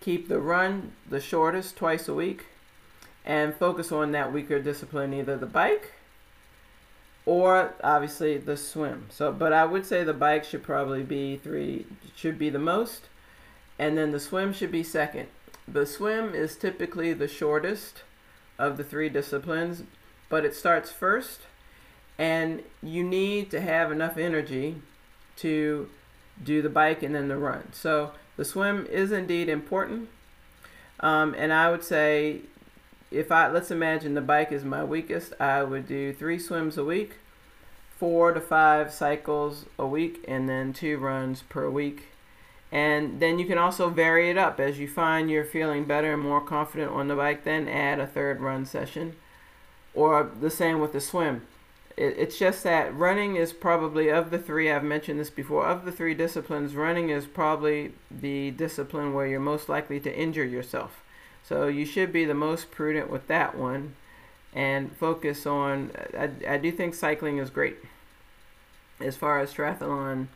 keep 0.00 0.28
the 0.28 0.40
run 0.40 0.92
the 1.08 1.20
shortest 1.20 1.76
twice 1.76 2.08
a 2.08 2.14
week 2.14 2.46
and 3.24 3.54
focus 3.54 3.92
on 3.92 4.12
that 4.12 4.32
weaker 4.32 4.58
discipline, 4.58 5.14
either 5.14 5.36
the 5.36 5.46
bike 5.46 5.92
or 7.26 7.74
obviously 7.84 8.38
the 8.38 8.56
swim. 8.56 9.06
So, 9.10 9.30
but 9.30 9.52
I 9.52 9.64
would 9.64 9.84
say 9.84 10.02
the 10.02 10.14
bike 10.14 10.44
should 10.44 10.62
probably 10.62 11.02
be 11.02 11.36
three, 11.36 11.86
should 12.16 12.38
be 12.38 12.48
the 12.50 12.58
most, 12.58 13.02
and 13.78 13.96
then 13.96 14.10
the 14.10 14.20
swim 14.20 14.52
should 14.52 14.72
be 14.72 14.82
second. 14.82 15.28
The 15.66 15.86
swim 15.86 16.34
is 16.34 16.56
typically 16.56 17.12
the 17.12 17.28
shortest 17.28 18.02
of 18.58 18.76
the 18.76 18.84
three 18.84 19.08
disciplines, 19.08 19.82
but 20.28 20.44
it 20.44 20.54
starts 20.54 20.90
first, 20.90 21.40
and 22.18 22.62
you 22.82 23.04
need 23.04 23.50
to 23.50 23.60
have 23.60 23.92
enough 23.92 24.16
energy 24.16 24.76
to 25.36 25.88
do 26.42 26.62
the 26.62 26.68
bike 26.68 27.02
and 27.02 27.14
then 27.14 27.28
the 27.28 27.36
run. 27.36 27.72
So 27.72 28.12
the 28.36 28.44
swim 28.44 28.86
is 28.86 29.12
indeed 29.12 29.48
important, 29.48 30.08
um, 31.00 31.34
and 31.38 31.52
I 31.52 31.70
would 31.70 31.84
say 31.84 32.40
if 33.10 33.30
I 33.32 33.48
let's 33.48 33.70
imagine 33.70 34.14
the 34.14 34.20
bike 34.20 34.52
is 34.52 34.64
my 34.64 34.84
weakest, 34.84 35.32
I 35.40 35.62
would 35.62 35.86
do 35.86 36.12
three 36.12 36.38
swims 36.38 36.76
a 36.76 36.84
week, 36.84 37.16
four 37.96 38.32
to 38.32 38.40
five 38.40 38.92
cycles 38.92 39.66
a 39.78 39.86
week, 39.86 40.24
and 40.26 40.48
then 40.48 40.72
two 40.72 40.98
runs 40.98 41.42
per 41.42 41.70
week. 41.70 42.08
And 42.70 43.20
then 43.20 43.38
you 43.38 43.46
can 43.46 43.58
also 43.58 43.88
vary 43.88 44.28
it 44.28 44.36
up 44.36 44.60
as 44.60 44.78
you 44.78 44.88
find 44.88 45.30
you're 45.30 45.44
feeling 45.44 45.84
better 45.84 46.12
and 46.12 46.22
more 46.22 46.40
confident 46.40 46.92
on 46.92 47.08
the 47.08 47.16
bike, 47.16 47.44
then 47.44 47.66
add 47.66 47.98
a 47.98 48.06
third 48.06 48.40
run 48.40 48.66
session. 48.66 49.16
Or 49.94 50.30
the 50.38 50.50
same 50.50 50.78
with 50.78 50.92
the 50.92 51.00
swim. 51.00 51.46
It, 51.96 52.14
it's 52.18 52.38
just 52.38 52.62
that 52.64 52.94
running 52.94 53.36
is 53.36 53.52
probably, 53.54 54.08
of 54.10 54.30
the 54.30 54.38
three, 54.38 54.70
I've 54.70 54.84
mentioned 54.84 55.18
this 55.18 55.30
before, 55.30 55.66
of 55.66 55.86
the 55.86 55.92
three 55.92 56.14
disciplines, 56.14 56.74
running 56.74 57.08
is 57.08 57.26
probably 57.26 57.92
the 58.10 58.50
discipline 58.50 59.14
where 59.14 59.26
you're 59.26 59.40
most 59.40 59.68
likely 59.68 59.98
to 60.00 60.14
injure 60.14 60.44
yourself. 60.44 61.02
So 61.42 61.68
you 61.68 61.86
should 61.86 62.12
be 62.12 62.26
the 62.26 62.34
most 62.34 62.70
prudent 62.70 63.08
with 63.10 63.26
that 63.28 63.56
one 63.56 63.94
and 64.52 64.94
focus 64.94 65.46
on. 65.46 65.92
I, 66.16 66.30
I 66.46 66.58
do 66.58 66.70
think 66.70 66.94
cycling 66.94 67.38
is 67.38 67.48
great 67.48 67.76
as 69.00 69.16
far 69.16 69.40
as 69.40 69.54
triathlon 69.54 70.26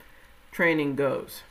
training 0.50 0.96
goes. 0.96 1.42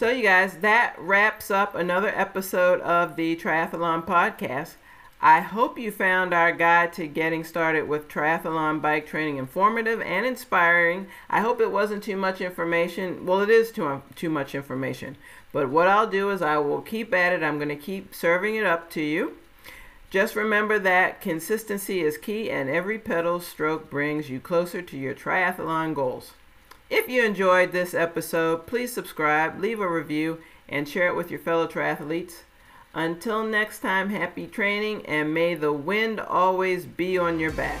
So, 0.00 0.08
you 0.08 0.22
guys, 0.22 0.54
that 0.62 0.94
wraps 0.96 1.50
up 1.50 1.74
another 1.74 2.08
episode 2.08 2.80
of 2.80 3.16
the 3.16 3.36
Triathlon 3.36 4.06
Podcast. 4.06 4.76
I 5.20 5.40
hope 5.40 5.78
you 5.78 5.90
found 5.90 6.32
our 6.32 6.52
guide 6.52 6.94
to 6.94 7.06
getting 7.06 7.44
started 7.44 7.86
with 7.86 8.08
triathlon 8.08 8.80
bike 8.80 9.06
training 9.06 9.36
informative 9.36 10.00
and 10.00 10.24
inspiring. 10.24 11.08
I 11.28 11.40
hope 11.40 11.60
it 11.60 11.70
wasn't 11.70 12.02
too 12.02 12.16
much 12.16 12.40
information. 12.40 13.26
Well, 13.26 13.42
it 13.42 13.50
is 13.50 13.70
too, 13.70 13.86
um, 13.86 14.02
too 14.14 14.30
much 14.30 14.54
information. 14.54 15.18
But 15.52 15.68
what 15.68 15.86
I'll 15.86 16.08
do 16.08 16.30
is 16.30 16.40
I 16.40 16.56
will 16.56 16.80
keep 16.80 17.12
at 17.12 17.34
it. 17.34 17.42
I'm 17.42 17.58
going 17.58 17.68
to 17.68 17.76
keep 17.76 18.14
serving 18.14 18.54
it 18.54 18.64
up 18.64 18.90
to 18.92 19.02
you. 19.02 19.36
Just 20.08 20.34
remember 20.34 20.78
that 20.78 21.20
consistency 21.20 22.00
is 22.00 22.16
key, 22.16 22.50
and 22.50 22.70
every 22.70 22.98
pedal 22.98 23.38
stroke 23.38 23.90
brings 23.90 24.30
you 24.30 24.40
closer 24.40 24.80
to 24.80 24.96
your 24.96 25.14
triathlon 25.14 25.94
goals. 25.94 26.32
If 26.90 27.08
you 27.08 27.24
enjoyed 27.24 27.70
this 27.70 27.94
episode, 27.94 28.66
please 28.66 28.92
subscribe, 28.92 29.60
leave 29.60 29.78
a 29.78 29.88
review, 29.88 30.38
and 30.68 30.88
share 30.88 31.06
it 31.06 31.14
with 31.14 31.30
your 31.30 31.38
fellow 31.38 31.68
triathletes. 31.68 32.42
Until 32.92 33.44
next 33.44 33.78
time, 33.78 34.10
happy 34.10 34.48
training 34.48 35.06
and 35.06 35.32
may 35.32 35.54
the 35.54 35.72
wind 35.72 36.18
always 36.18 36.86
be 36.86 37.16
on 37.16 37.38
your 37.38 37.52
back. 37.52 37.80